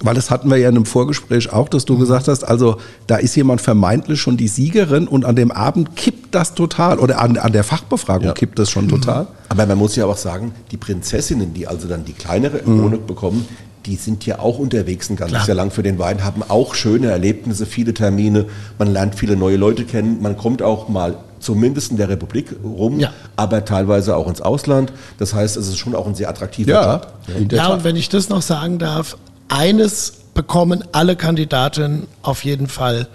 weil 0.04 0.16
das 0.16 0.32
hatten 0.32 0.50
wir 0.50 0.58
ja 0.58 0.70
in 0.70 0.76
einem 0.76 0.86
Vorgespräch 0.86 1.52
auch, 1.54 1.70
dass 1.70 1.86
du 1.86 1.98
gesagt 1.98 2.28
hast, 2.28 2.44
also 2.44 2.78
da 3.08 3.18
ist 3.18 3.36
jemand 3.36 3.62
vermeintlich 3.62 4.20
schon 4.20 4.38
die 4.38 4.48
Siegerin 4.48 5.08
und 5.08 5.26
an 5.26 5.36
dem 5.36 5.52
Abend 5.52 5.96
kippt 5.96 6.34
das 6.34 6.56
total 6.56 7.00
oder 7.00 7.22
an, 7.22 7.38
an 7.38 7.52
der 7.52 7.64
Fachbefragung 7.64 8.28
ja. 8.28 8.34
kippt 8.34 8.58
das 8.58 8.70
schon 8.70 8.88
total. 8.88 9.28
Aber 9.50 9.66
man 9.66 9.78
muss 9.78 9.96
ja 9.96 10.06
auch 10.06 10.18
sagen, 10.18 10.54
die 10.72 10.78
Prinzessinnen, 10.78 11.54
die 11.54 11.68
also 11.68 11.88
dann 11.88 12.06
die 12.06 12.14
kleinere 12.14 12.60
Krone 12.60 12.98
mhm. 12.98 13.06
bekommen, 13.06 13.46
die 13.86 13.96
sind 13.96 14.26
ja 14.26 14.40
auch 14.40 14.60
unterwegs 14.60 15.10
ein 15.10 15.16
ganzes 15.16 15.48
Jahr 15.48 15.56
lang 15.56 15.72
für 15.72 15.84
den 15.84 15.98
Wein, 15.98 16.24
haben 16.24 16.44
auch 16.48 16.76
schöne 16.76 17.10
Erlebnisse, 17.10 17.66
viele 17.66 17.94
Termine, 17.94 18.46
man 18.78 18.92
lernt 18.94 19.16
viele 19.16 19.36
neue 19.36 19.58
Leute 19.58 19.86
kennen, 19.86 20.22
man 20.22 20.38
kommt 20.38 20.62
auch 20.62 20.88
mal 20.88 21.18
zumindest 21.42 21.92
in 21.92 21.98
der 21.98 22.08
Republik 22.10 22.56
rum, 22.64 23.00
ja. 23.00 23.12
aber 23.36 23.66
teilweise 23.66 24.16
auch 24.16 24.28
ins 24.28 24.42
Ausland. 24.42 24.94
Das 25.18 25.34
heißt, 25.34 25.58
es 25.58 25.68
ist 25.68 25.78
schon 25.78 25.96
auch 25.96 26.08
ein 26.08 26.16
sehr 26.16 26.30
attraktiver 26.30 26.72
ja, 26.72 26.94
Job. 26.94 27.14
Ja, 27.28 27.58
ja 27.58 27.68
und 27.68 27.84
wenn 27.84 27.96
ich 27.96 28.10
das 28.10 28.30
noch 28.30 28.42
sagen 28.42 28.80
darf, 28.80 29.18
eines 29.50 30.14
bekommen 30.34 30.84
alle 30.92 31.16
Kandidatinnen 31.16 32.08
auf 32.22 32.46
jeden 32.46 32.68
Fall. 32.68 33.08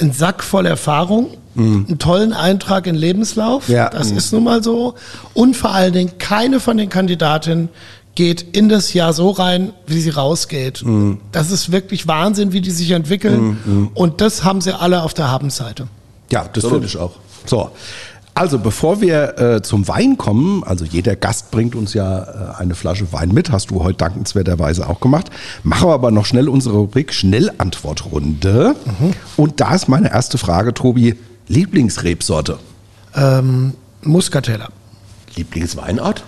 Ein 0.00 0.12
Sack 0.12 0.44
voll 0.44 0.66
Erfahrung, 0.66 1.36
mhm. 1.54 1.86
einen 1.88 1.98
tollen 1.98 2.32
Eintrag 2.32 2.86
in 2.86 2.94
Lebenslauf, 2.94 3.68
ja. 3.68 3.90
das 3.90 4.12
mhm. 4.12 4.18
ist 4.18 4.32
nun 4.32 4.44
mal 4.44 4.62
so. 4.62 4.94
Und 5.34 5.56
vor 5.56 5.72
allen 5.72 5.92
Dingen, 5.92 6.12
keine 6.18 6.60
von 6.60 6.76
den 6.76 6.88
Kandidatinnen 6.88 7.70
geht 8.14 8.56
in 8.56 8.68
das 8.68 8.92
Jahr 8.94 9.12
so 9.12 9.30
rein, 9.30 9.72
wie 9.86 10.00
sie 10.00 10.10
rausgeht. 10.10 10.84
Mhm. 10.84 11.18
Das 11.32 11.50
ist 11.50 11.72
wirklich 11.72 12.06
Wahnsinn, 12.06 12.52
wie 12.52 12.60
die 12.60 12.70
sich 12.70 12.90
entwickeln. 12.90 13.58
Mhm. 13.64 13.72
Mhm. 13.74 13.90
Und 13.94 14.20
das 14.20 14.44
haben 14.44 14.60
sie 14.60 14.78
alle 14.78 15.02
auf 15.02 15.14
der 15.14 15.30
Habenseite. 15.30 15.88
Ja, 16.30 16.48
das 16.52 16.66
finde 16.66 16.86
ich 16.86 16.96
auch. 16.96 17.12
So, 17.48 17.70
also 18.34 18.58
bevor 18.58 19.00
wir 19.00 19.38
äh, 19.38 19.62
zum 19.62 19.88
Wein 19.88 20.16
kommen, 20.16 20.62
also 20.62 20.84
jeder 20.84 21.16
Gast 21.16 21.50
bringt 21.50 21.74
uns 21.74 21.92
ja 21.92 22.22
äh, 22.22 22.60
eine 22.60 22.76
Flasche 22.76 23.12
Wein 23.12 23.30
mit, 23.32 23.50
hast 23.50 23.70
du 23.70 23.82
heute 23.82 23.98
dankenswerterweise 23.98 24.88
auch 24.88 25.00
gemacht. 25.00 25.28
Machen 25.64 25.88
wir 25.88 25.94
aber 25.94 26.12
noch 26.12 26.24
schnell 26.24 26.48
unsere 26.48 26.76
Rubrik 26.76 27.12
Schnellantwortrunde. 27.12 28.76
Mhm. 28.84 29.12
Und 29.36 29.60
da 29.60 29.74
ist 29.74 29.88
meine 29.88 30.12
erste 30.12 30.38
Frage, 30.38 30.72
Tobi, 30.72 31.16
Lieblingsrebsorte? 31.48 32.58
Ähm, 33.16 33.74
Muscatella. 34.02 34.68
Lieblingsweinort? 35.34 36.22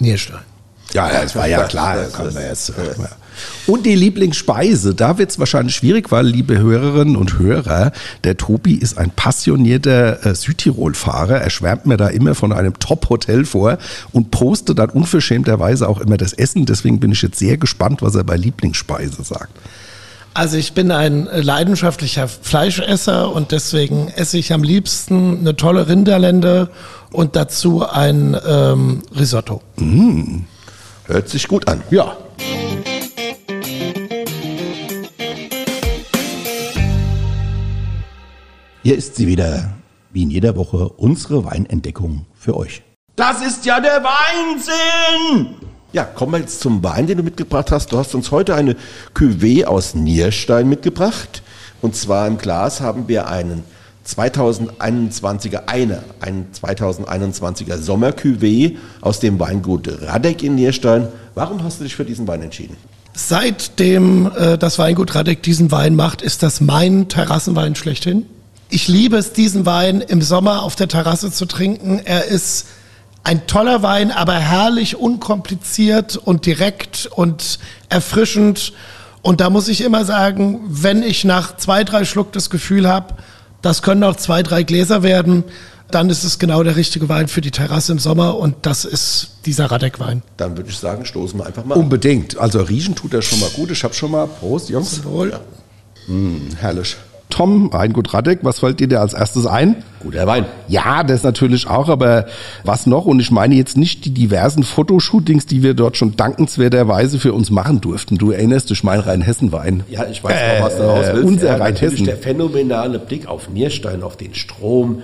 Nierstein. 0.00 0.40
Ja, 0.92 1.08
das 1.22 1.36
war 1.36 1.46
ja 1.46 1.64
klar. 1.64 1.98
Und 3.66 3.86
die 3.86 3.94
Lieblingsspeise, 3.94 4.94
da 4.94 5.18
wird 5.18 5.30
es 5.30 5.38
wahrscheinlich 5.38 5.76
schwierig, 5.76 6.10
weil, 6.10 6.26
liebe 6.26 6.58
Hörerinnen 6.58 7.16
und 7.16 7.38
Hörer, 7.38 7.92
der 8.24 8.36
Tobi 8.36 8.74
ist 8.74 8.98
ein 8.98 9.10
passionierter 9.10 10.24
äh, 10.24 10.34
Südtirol-Fahrer. 10.34 11.40
Er 11.40 11.50
schwärmt 11.50 11.86
mir 11.86 11.96
da 11.96 12.08
immer 12.08 12.34
von 12.34 12.52
einem 12.52 12.78
Top-Hotel 12.78 13.44
vor 13.44 13.78
und 14.12 14.30
postet 14.30 14.78
dann 14.78 14.90
unverschämterweise 14.90 15.88
auch 15.88 16.00
immer 16.00 16.16
das 16.16 16.32
Essen. 16.32 16.66
Deswegen 16.66 17.00
bin 17.00 17.12
ich 17.12 17.22
jetzt 17.22 17.38
sehr 17.38 17.56
gespannt, 17.56 18.02
was 18.02 18.14
er 18.14 18.24
bei 18.24 18.36
Lieblingsspeise 18.36 19.22
sagt. 19.22 19.52
Also 20.38 20.56
ich 20.56 20.72
bin 20.72 20.92
ein 20.92 21.28
leidenschaftlicher 21.32 22.28
Fleischesser 22.28 23.32
und 23.32 23.50
deswegen 23.50 24.06
esse 24.08 24.38
ich 24.38 24.52
am 24.52 24.62
liebsten 24.62 25.38
eine 25.40 25.56
tolle 25.56 25.88
Rinderlende 25.88 26.70
und 27.10 27.34
dazu 27.34 27.84
ein 27.84 28.36
ähm, 28.46 29.02
Risotto. 29.18 29.62
Mm. 29.76 30.42
Hört 31.06 31.28
sich 31.28 31.48
gut 31.48 31.66
an. 31.66 31.82
Ja. 31.90 32.16
Hier 38.88 38.96
ist 38.96 39.16
sie 39.16 39.26
wieder, 39.26 39.74
wie 40.14 40.22
in 40.22 40.30
jeder 40.30 40.56
Woche, 40.56 40.88
unsere 40.88 41.44
Weinentdeckung 41.44 42.24
für 42.34 42.56
euch. 42.56 42.80
Das 43.16 43.44
ist 43.44 43.66
ja 43.66 43.80
der 43.80 44.02
Weinsinn! 44.02 45.56
Ja, 45.92 46.04
kommen 46.04 46.32
wir 46.32 46.38
jetzt 46.38 46.60
zum 46.60 46.82
Wein, 46.82 47.06
den 47.06 47.18
du 47.18 47.22
mitgebracht 47.22 47.70
hast. 47.70 47.92
Du 47.92 47.98
hast 47.98 48.14
uns 48.14 48.30
heute 48.30 48.54
eine 48.54 48.76
Cuvée 49.14 49.66
aus 49.66 49.94
Nierstein 49.94 50.70
mitgebracht. 50.70 51.42
Und 51.82 51.96
zwar 51.96 52.26
im 52.26 52.38
Glas 52.38 52.80
haben 52.80 53.08
wir 53.08 53.28
einen 53.28 53.62
2021er, 54.06 55.66
eine, 55.66 56.02
ein 56.20 56.46
2021er 56.58 57.76
Sommer-Cuvée 57.76 58.76
aus 59.02 59.20
dem 59.20 59.38
Weingut 59.38 59.86
Radek 60.00 60.42
in 60.42 60.54
Nierstein. 60.54 61.08
Warum 61.34 61.62
hast 61.62 61.80
du 61.80 61.84
dich 61.84 61.94
für 61.94 62.06
diesen 62.06 62.26
Wein 62.26 62.40
entschieden? 62.40 62.78
Seitdem 63.12 64.30
äh, 64.34 64.56
das 64.56 64.78
Weingut 64.78 65.14
Radek 65.14 65.42
diesen 65.42 65.70
Wein 65.72 65.94
macht, 65.94 66.22
ist 66.22 66.42
das 66.42 66.62
mein 66.62 67.08
Terrassenwein 67.08 67.74
schlechthin. 67.74 68.24
Ich 68.70 68.86
liebe 68.86 69.16
es, 69.16 69.32
diesen 69.32 69.64
Wein 69.64 70.02
im 70.02 70.20
Sommer 70.20 70.62
auf 70.62 70.76
der 70.76 70.88
Terrasse 70.88 71.32
zu 71.32 71.46
trinken. 71.46 72.00
Er 72.04 72.26
ist 72.26 72.66
ein 73.24 73.46
toller 73.46 73.82
Wein, 73.82 74.10
aber 74.10 74.34
herrlich 74.34 74.96
unkompliziert 74.96 76.16
und 76.16 76.44
direkt 76.44 77.06
und 77.06 77.58
erfrischend. 77.88 78.74
Und 79.22 79.40
da 79.40 79.48
muss 79.48 79.68
ich 79.68 79.80
immer 79.80 80.04
sagen, 80.04 80.60
wenn 80.68 81.02
ich 81.02 81.24
nach 81.24 81.56
zwei, 81.56 81.82
drei 81.82 82.04
Schluck 82.04 82.32
das 82.32 82.50
Gefühl 82.50 82.86
habe, 82.86 83.14
das 83.62 83.82
können 83.82 84.04
auch 84.04 84.16
zwei, 84.16 84.42
drei 84.42 84.62
Gläser 84.62 85.02
werden, 85.02 85.44
dann 85.90 86.10
ist 86.10 86.22
es 86.22 86.38
genau 86.38 86.62
der 86.62 86.76
richtige 86.76 87.08
Wein 87.08 87.28
für 87.28 87.40
die 87.40 87.50
Terrasse 87.50 87.92
im 87.92 87.98
Sommer 87.98 88.36
und 88.36 88.54
das 88.62 88.84
ist 88.84 89.30
dieser 89.46 89.70
Radek-Wein. 89.70 90.22
Dann 90.36 90.56
würde 90.58 90.68
ich 90.68 90.76
sagen, 90.76 91.06
stoßen 91.06 91.38
wir 91.40 91.46
einfach 91.46 91.64
mal. 91.64 91.76
Unbedingt. 91.76 92.36
Also 92.36 92.60
riechen 92.60 92.94
tut 92.94 93.14
er 93.14 93.22
schon 93.22 93.40
mal 93.40 93.48
gut. 93.50 93.70
Ich 93.70 93.82
habe 93.82 93.94
schon 93.94 94.10
mal 94.10 94.26
Prost, 94.26 94.68
Jungs. 94.68 95.02
Wohl. 95.04 95.30
Ja. 95.30 95.40
Mm, 96.14 96.50
herrlich. 96.58 96.96
Tom, 97.38 97.72
Weingut 97.72 98.12
Radek, 98.12 98.40
was 98.42 98.58
fällt 98.58 98.80
dir 98.80 98.88
da 98.88 99.00
als 99.00 99.14
erstes 99.14 99.46
ein? 99.46 99.76
Guter 100.00 100.26
Wein. 100.26 100.44
Ja, 100.66 101.04
das 101.04 101.22
natürlich 101.22 101.68
auch, 101.68 101.88
aber 101.88 102.26
was 102.64 102.88
noch? 102.88 103.04
Und 103.04 103.20
ich 103.20 103.30
meine 103.30 103.54
jetzt 103.54 103.76
nicht 103.76 104.04
die 104.04 104.10
diversen 104.10 104.64
Fotoshootings, 104.64 105.46
die 105.46 105.62
wir 105.62 105.74
dort 105.74 105.96
schon 105.96 106.16
dankenswerterweise 106.16 107.20
für 107.20 107.32
uns 107.32 107.50
machen 107.50 107.80
durften. 107.80 108.18
Du 108.18 108.32
erinnerst 108.32 108.70
dich, 108.70 108.82
mein 108.82 108.98
Rheinhessen-Wein. 108.98 109.84
Ja, 109.88 110.04
ich 110.06 110.24
weiß 110.24 110.32
äh, 110.32 110.58
auch, 110.58 110.64
was 110.64 110.76
du 110.78 110.82
raus 110.82 111.06
willst. 111.12 111.28
Unser 111.28 111.46
ja, 111.46 111.56
Rheinhessen. 111.58 112.06
der 112.06 112.16
phänomenale 112.16 112.98
Blick 112.98 113.28
auf 113.28 113.48
Nierstein, 113.48 114.02
auf 114.02 114.16
den 114.16 114.34
Strom. 114.34 115.02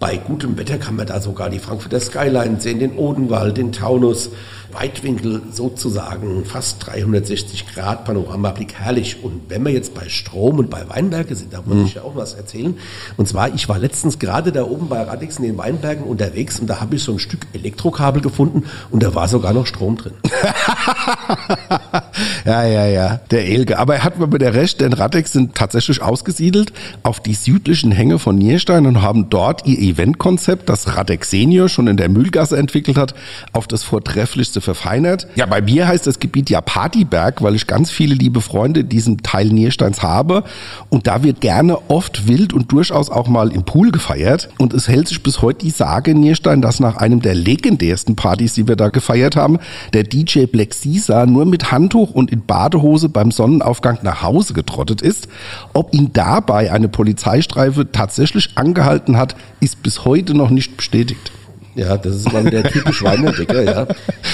Bei 0.00 0.16
gutem 0.16 0.56
Wetter 0.56 0.78
kann 0.78 0.96
man 0.96 1.06
da 1.06 1.20
sogar 1.20 1.50
die 1.50 1.58
Frankfurter 1.58 2.00
Skyline 2.00 2.60
sehen, 2.60 2.78
den 2.78 2.96
Odenwald, 2.96 3.58
den 3.58 3.72
Taunus. 3.72 4.30
Weitwinkel 4.74 5.42
sozusagen, 5.50 6.44
fast 6.44 6.86
360 6.86 7.66
Grad 7.72 8.04
Panoramablick, 8.04 8.74
herrlich. 8.74 9.22
Und 9.22 9.42
wenn 9.48 9.64
wir 9.64 9.72
jetzt 9.72 9.94
bei 9.94 10.08
Strom 10.08 10.58
und 10.58 10.70
bei 10.70 10.88
Weinberge 10.88 11.34
sind, 11.34 11.52
da 11.52 11.62
muss 11.62 11.76
mhm. 11.76 11.84
ich 11.86 11.94
ja 11.94 12.02
auch 12.02 12.16
was 12.16 12.34
erzählen. 12.34 12.76
Und 13.16 13.28
zwar, 13.28 13.54
ich 13.54 13.68
war 13.68 13.78
letztens 13.78 14.18
gerade 14.18 14.52
da 14.52 14.64
oben 14.64 14.88
bei 14.88 15.02
Radix 15.02 15.38
in 15.38 15.44
den 15.44 15.58
Weinbergen 15.58 16.04
unterwegs 16.04 16.60
und 16.60 16.66
da 16.66 16.80
habe 16.80 16.96
ich 16.96 17.02
so 17.02 17.12
ein 17.12 17.18
Stück 17.18 17.46
Elektrokabel 17.52 18.20
gefunden 18.20 18.64
und 18.90 19.02
da 19.02 19.14
war 19.14 19.28
sogar 19.28 19.52
noch 19.52 19.66
Strom 19.66 19.96
drin. 19.96 20.14
ja, 22.44 22.64
ja, 22.64 22.86
ja, 22.86 23.20
der 23.30 23.46
Elge. 23.46 23.78
Aber 23.78 23.96
er 23.96 24.04
hat 24.04 24.18
mir 24.18 24.38
der 24.38 24.54
Recht, 24.54 24.80
denn 24.80 24.92
Radix 24.92 25.32
sind 25.32 25.54
tatsächlich 25.54 26.02
ausgesiedelt 26.02 26.72
auf 27.02 27.20
die 27.20 27.34
südlichen 27.34 27.92
Hänge 27.92 28.18
von 28.18 28.36
Nierstein 28.36 28.86
und 28.86 29.02
haben 29.02 29.30
dort 29.30 29.66
ihr 29.66 29.78
Eventkonzept, 29.78 30.68
das 30.68 30.96
Radex 30.96 31.30
Senior 31.30 31.68
schon 31.68 31.86
in 31.86 31.96
der 31.96 32.08
Mühlgasse 32.08 32.56
entwickelt 32.56 32.96
hat, 32.96 33.14
auf 33.52 33.66
das 33.66 33.82
vortrefflichste 33.82 34.60
verfeinert. 34.60 35.26
Ja, 35.34 35.46
bei 35.46 35.60
mir 35.60 35.88
heißt 35.88 36.06
das 36.06 36.20
Gebiet 36.20 36.50
ja 36.50 36.60
Partyberg, 36.60 37.42
weil 37.42 37.54
ich 37.54 37.66
ganz 37.66 37.90
viele 37.90 38.14
liebe 38.14 38.40
Freunde 38.40 38.80
in 38.80 38.88
diesem 38.88 39.22
Teil 39.22 39.48
Niersteins 39.48 40.02
habe. 40.02 40.44
Und 40.90 41.06
da 41.06 41.22
wird 41.22 41.40
gerne 41.40 41.78
oft 41.88 42.28
wild 42.28 42.52
und 42.52 42.70
durchaus 42.72 43.10
auch 43.10 43.28
mal 43.28 43.52
im 43.52 43.64
Pool 43.64 43.90
gefeiert. 43.90 44.48
Und 44.58 44.74
es 44.74 44.88
hält 44.88 45.08
sich 45.08 45.22
bis 45.22 45.42
heute 45.42 45.64
die 45.64 45.70
Sage 45.70 46.12
in 46.12 46.20
Nierstein, 46.20 46.62
dass 46.62 46.80
nach 46.80 46.96
einem 46.96 47.20
der 47.22 47.34
legendärsten 47.34 48.16
Partys, 48.16 48.54
die 48.54 48.68
wir 48.68 48.76
da 48.76 48.88
gefeiert 48.88 49.36
haben, 49.36 49.58
der 49.92 50.04
DJ 50.04 50.46
Black 50.46 50.70
Caesar 50.70 51.26
nur 51.26 51.46
mit 51.46 51.72
Handtuch 51.72 52.03
und 52.10 52.30
in 52.30 52.46
Badehose 52.46 53.08
beim 53.08 53.30
Sonnenaufgang 53.30 53.98
nach 54.02 54.22
Hause 54.22 54.54
getrottet 54.54 55.02
ist. 55.02 55.28
Ob 55.72 55.94
ihn 55.94 56.12
dabei 56.12 56.72
eine 56.72 56.88
Polizeistreife 56.88 57.92
tatsächlich 57.92 58.56
angehalten 58.56 59.16
hat, 59.16 59.36
ist 59.60 59.82
bis 59.82 60.04
heute 60.04 60.34
noch 60.34 60.50
nicht 60.50 60.76
bestätigt. 60.76 61.33
Ja, 61.76 61.96
das 61.96 62.16
ist 62.16 62.32
mal 62.32 62.44
der 62.44 62.62
typisch 62.64 63.02
Weinentdecker, 63.02 63.62
ja. 63.62 63.86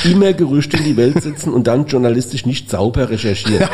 Immer 0.05 0.35
Gerüchte 0.35 0.76
in 0.76 0.85
die 0.85 0.96
Welt 0.96 1.22
setzen 1.22 1.53
und 1.53 1.66
dann 1.66 1.87
journalistisch 1.87 2.44
nicht 2.44 2.68
sauber 2.68 3.09
recherchieren. 3.09 3.66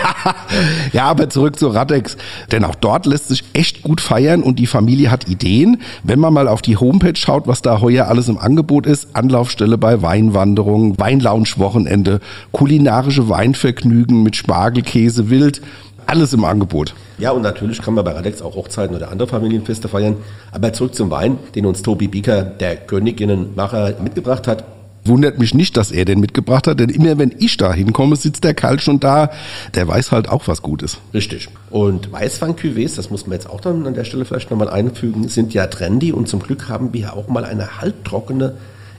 ja, 0.92 1.04
aber 1.04 1.28
zurück 1.30 1.58
zu 1.58 1.68
Radex. 1.68 2.16
Denn 2.52 2.62
auch 2.64 2.76
dort 2.76 3.06
lässt 3.06 3.28
sich 3.28 3.42
echt 3.54 3.82
gut 3.82 4.00
feiern 4.00 4.42
und 4.42 4.60
die 4.60 4.68
Familie 4.68 5.10
hat 5.10 5.28
Ideen. 5.28 5.80
Wenn 6.04 6.20
man 6.20 6.32
mal 6.32 6.46
auf 6.46 6.62
die 6.62 6.76
Homepage 6.76 7.16
schaut, 7.16 7.48
was 7.48 7.60
da 7.60 7.80
heuer 7.80 8.06
alles 8.06 8.28
im 8.28 8.38
Angebot 8.38 8.86
ist, 8.86 9.16
Anlaufstelle 9.16 9.78
bei 9.78 10.00
Weinwanderungen, 10.00 10.96
Weinlounge-Wochenende, 10.98 12.20
kulinarische 12.52 13.28
Weinvergnügen 13.28 14.22
mit 14.22 14.36
Spargelkäse, 14.36 15.28
Wild, 15.28 15.60
alles 16.06 16.32
im 16.32 16.44
Angebot. 16.44 16.94
Ja, 17.18 17.30
und 17.30 17.42
natürlich 17.42 17.82
kann 17.82 17.94
man 17.94 18.04
bei 18.04 18.12
Radex 18.12 18.42
auch 18.42 18.54
Hochzeiten 18.54 18.94
oder 18.94 19.10
andere 19.10 19.28
Familienfeste 19.28 19.88
feiern. 19.88 20.16
Aber 20.52 20.72
zurück 20.72 20.94
zum 20.94 21.10
Wein, 21.10 21.38
den 21.54 21.66
uns 21.66 21.82
Tobi 21.82 22.08
Bieker, 22.08 22.42
der 22.42 22.76
Königinnenmacher, 22.76 23.94
mitgebracht 24.02 24.46
hat. 24.46 24.64
Wundert 25.04 25.38
mich 25.38 25.54
nicht, 25.54 25.76
dass 25.76 25.92
er 25.92 26.04
den 26.04 26.18
mitgebracht 26.18 26.66
hat, 26.66 26.80
denn 26.80 26.88
immer 26.88 27.16
wenn 27.16 27.32
ich 27.38 27.56
da 27.56 27.72
hinkomme, 27.72 28.16
sitzt 28.16 28.42
der 28.42 28.54
Kerl 28.54 28.80
schon 28.80 28.98
da. 28.98 29.30
Der 29.74 29.86
weiß 29.86 30.10
halt 30.10 30.28
auch, 30.28 30.48
was 30.48 30.62
gut 30.62 30.82
ist. 30.82 30.98
Richtig. 31.14 31.48
Und 31.70 32.12
Weißwein-Cuvées, 32.12 32.96
das 32.96 33.10
muss 33.10 33.26
man 33.26 33.34
jetzt 33.34 33.48
auch 33.48 33.60
dann 33.60 33.86
an 33.86 33.94
der 33.94 34.04
Stelle 34.04 34.24
vielleicht 34.24 34.50
nochmal 34.50 34.68
einfügen, 34.68 35.28
sind 35.28 35.54
ja 35.54 35.68
trendy 35.68 36.12
und 36.12 36.28
zum 36.28 36.40
Glück 36.40 36.68
haben 36.68 36.92
wir 36.92 37.14
auch 37.14 37.28
mal 37.28 37.44
eine 37.44 37.80
halbtrockene 37.80 38.54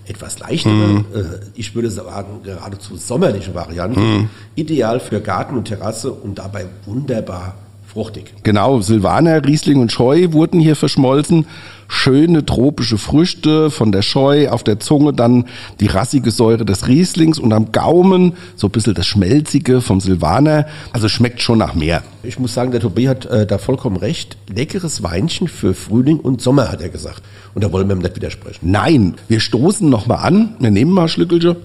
etwas 0.08 0.40
leichtere, 0.40 0.74
mm. 0.74 1.06
äh, 1.14 1.24
ich 1.56 1.76
würde 1.76 1.90
sagen 1.90 2.42
geradezu 2.44 2.96
sommerliche 2.96 3.54
Variante, 3.54 4.00
mm. 4.00 4.30
ideal 4.56 5.00
für 5.00 5.22
Garten 5.22 5.58
und 5.58 5.66
Terrasse 5.66 6.12
und 6.12 6.40
dabei 6.40 6.66
wunderbar 6.86 7.56
fruchtig. 7.98 8.32
Genau, 8.44 8.80
Silvaner, 8.80 9.44
Riesling 9.44 9.82
und 9.82 9.92
Scheu 9.92 10.32
wurden 10.32 10.60
hier 10.60 10.76
verschmolzen. 10.76 11.48
Schöne 11.88 12.46
tropische 12.46 13.00
Früchte 13.00 13.72
von 13.72 13.92
der 13.92 14.04
Scheu, 14.04 14.50
auf 14.50 14.64
der 14.64 14.80
Zunge 14.80 15.14
dann 15.14 15.46
die 15.80 15.88
rassige 15.88 16.30
Säure 16.30 16.64
des 16.64 16.88
Rieslings 16.88 17.40
und 17.40 17.54
am 17.54 17.72
Gaumen 17.72 18.34
so 18.56 18.68
ein 18.68 18.72
bisschen 18.72 18.94
das 18.94 19.08
Schmelzige 19.08 19.82
vom 19.82 20.00
Silvaner. 20.00 20.68
Also 20.94 21.10
schmeckt 21.10 21.42
schon 21.42 21.58
nach 21.58 21.74
mehr. 21.74 22.04
Ich 22.22 22.38
muss 22.38 22.54
sagen, 22.54 22.70
der 22.70 22.82
Tobi 22.82 23.08
hat 23.08 23.26
äh, 23.26 23.48
da 23.48 23.58
vollkommen 23.58 23.98
recht. 23.98 24.38
Leckeres 24.48 25.02
Weinchen 25.02 25.48
für 25.48 25.74
Frühling 25.74 26.20
und 26.20 26.40
Sommer, 26.40 26.72
hat 26.72 26.82
er 26.82 26.90
gesagt. 26.90 27.24
Und 27.56 27.64
da 27.64 27.72
wollen 27.72 27.88
wir 27.88 27.96
ihm 27.96 28.04
nicht 28.04 28.16
widersprechen. 28.16 28.70
Nein, 28.70 29.16
wir 29.28 29.40
stoßen 29.40 29.90
nochmal 29.90 30.20
an. 30.20 30.54
Wir 30.60 30.70
nehmen 30.70 30.92
mal 30.92 31.08
Schlückelche. 31.08 31.56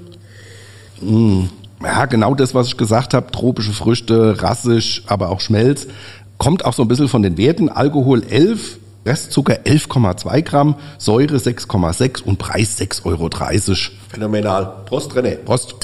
Mmh. 1.03 1.51
Ja, 1.85 2.07
genau 2.07 2.35
das, 2.35 2.55
was 2.55 2.69
ich 2.69 2.77
gesagt 2.77 3.13
habe. 3.13 3.31
Tropische 3.33 3.73
Früchte, 3.73 4.41
rassig, 4.41 5.03
aber 5.07 5.31
auch 5.31 5.41
Schmelz 5.41 5.89
kommt 6.43 6.65
auch 6.65 6.73
so 6.73 6.83
ein 6.83 6.89
bisschen 6.89 7.07
von 7.07 7.23
den 7.23 7.39
Werten. 7.39 7.69
Alkohol 7.69 8.25
11, 8.25 8.79
Restzucker 9.07 9.61
11,2 9.65 10.43
Gramm, 10.43 10.75
Säure 10.99 11.37
6,6 11.37 12.21
und 12.25 12.39
Preis 12.39 12.81
6,30 12.81 13.05
Euro. 13.05 13.31
Phänomenal. 14.09 14.83
Prost, 14.87 15.13
René. 15.13 15.37
Prost. 15.37 15.77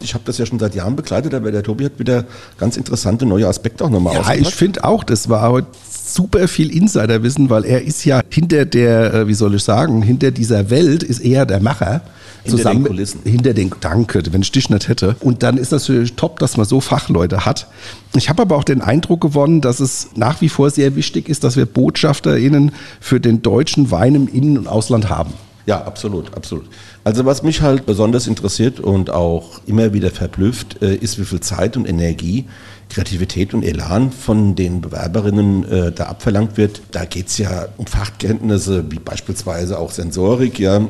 ich 0.00 0.14
habe 0.14 0.22
das 0.24 0.38
ja 0.38 0.46
schon 0.46 0.60
seit 0.60 0.74
Jahren 0.74 0.94
begleitet, 0.94 1.34
aber 1.34 1.50
der 1.50 1.64
Tobi 1.64 1.84
hat 1.84 1.98
wieder 1.98 2.24
ganz 2.58 2.76
interessante 2.76 3.26
neue 3.26 3.48
Aspekte 3.48 3.84
auch 3.84 3.90
nochmal 3.90 4.14
Ja, 4.14 4.34
ich 4.34 4.54
finde 4.54 4.84
auch, 4.84 5.02
das 5.02 5.28
war 5.28 5.50
heute 5.50 5.66
super 5.90 6.46
viel 6.46 6.74
Insiderwissen, 6.74 7.50
weil 7.50 7.64
er 7.64 7.82
ist 7.82 8.04
ja 8.04 8.20
hinter 8.30 8.64
der, 8.64 9.12
äh, 9.12 9.28
wie 9.28 9.34
soll 9.34 9.56
ich 9.56 9.64
sagen, 9.64 10.02
hinter 10.02 10.30
dieser 10.30 10.70
Welt 10.70 11.02
ist 11.02 11.18
eher 11.18 11.44
der 11.44 11.60
Macher. 11.60 12.02
Hinter 12.46 12.56
zusammen 12.58 12.84
den 12.84 12.88
Kulissen. 12.88 13.20
hinter 13.24 13.54
den 13.54 13.72
Danke, 13.80 14.22
wenn 14.30 14.42
ich 14.42 14.52
dich 14.52 14.70
nicht 14.70 14.88
hätte. 14.88 15.16
Und 15.20 15.42
dann 15.42 15.56
ist 15.56 15.72
das 15.72 15.88
natürlich 15.88 16.14
top, 16.14 16.38
dass 16.38 16.56
man 16.56 16.66
so 16.66 16.80
Fachleute 16.80 17.44
hat. 17.44 17.66
Ich 18.14 18.28
habe 18.28 18.42
aber 18.42 18.56
auch 18.56 18.64
den 18.64 18.80
Eindruck 18.80 19.20
gewonnen, 19.20 19.60
dass 19.60 19.80
es 19.80 20.10
nach 20.14 20.40
wie 20.40 20.48
vor 20.48 20.70
sehr 20.70 20.96
wichtig 20.96 21.28
ist, 21.28 21.44
dass 21.44 21.56
wir 21.56 21.66
BotschafterInnen 21.66 22.72
für 23.00 23.20
den 23.20 23.42
deutschen 23.42 23.90
Wein 23.90 24.14
im 24.14 24.28
Innen- 24.28 24.58
und 24.58 24.68
Ausland 24.68 25.10
haben. 25.10 25.32
Ja, 25.66 25.82
absolut, 25.84 26.34
absolut. 26.36 26.66
Also 27.02 27.24
was 27.24 27.42
mich 27.42 27.60
halt 27.60 27.86
besonders 27.86 28.28
interessiert 28.28 28.78
und 28.78 29.10
auch 29.10 29.60
immer 29.66 29.92
wieder 29.92 30.10
verblüfft, 30.10 30.80
äh, 30.80 30.94
ist, 30.94 31.18
wie 31.18 31.24
viel 31.24 31.40
Zeit 31.40 31.76
und 31.76 31.88
Energie, 31.88 32.44
Kreativität 32.88 33.52
und 33.52 33.64
Elan 33.64 34.12
von 34.12 34.54
den 34.54 34.80
Bewerberinnen 34.80 35.68
äh, 35.68 35.92
da 35.92 36.04
abverlangt 36.04 36.56
wird. 36.56 36.82
Da 36.92 37.04
geht's 37.04 37.36
ja 37.38 37.66
um 37.78 37.86
Fachkenntnisse 37.86 38.90
wie 38.90 39.00
beispielsweise 39.00 39.78
auch 39.78 39.90
Sensorik, 39.90 40.60
ja, 40.60 40.82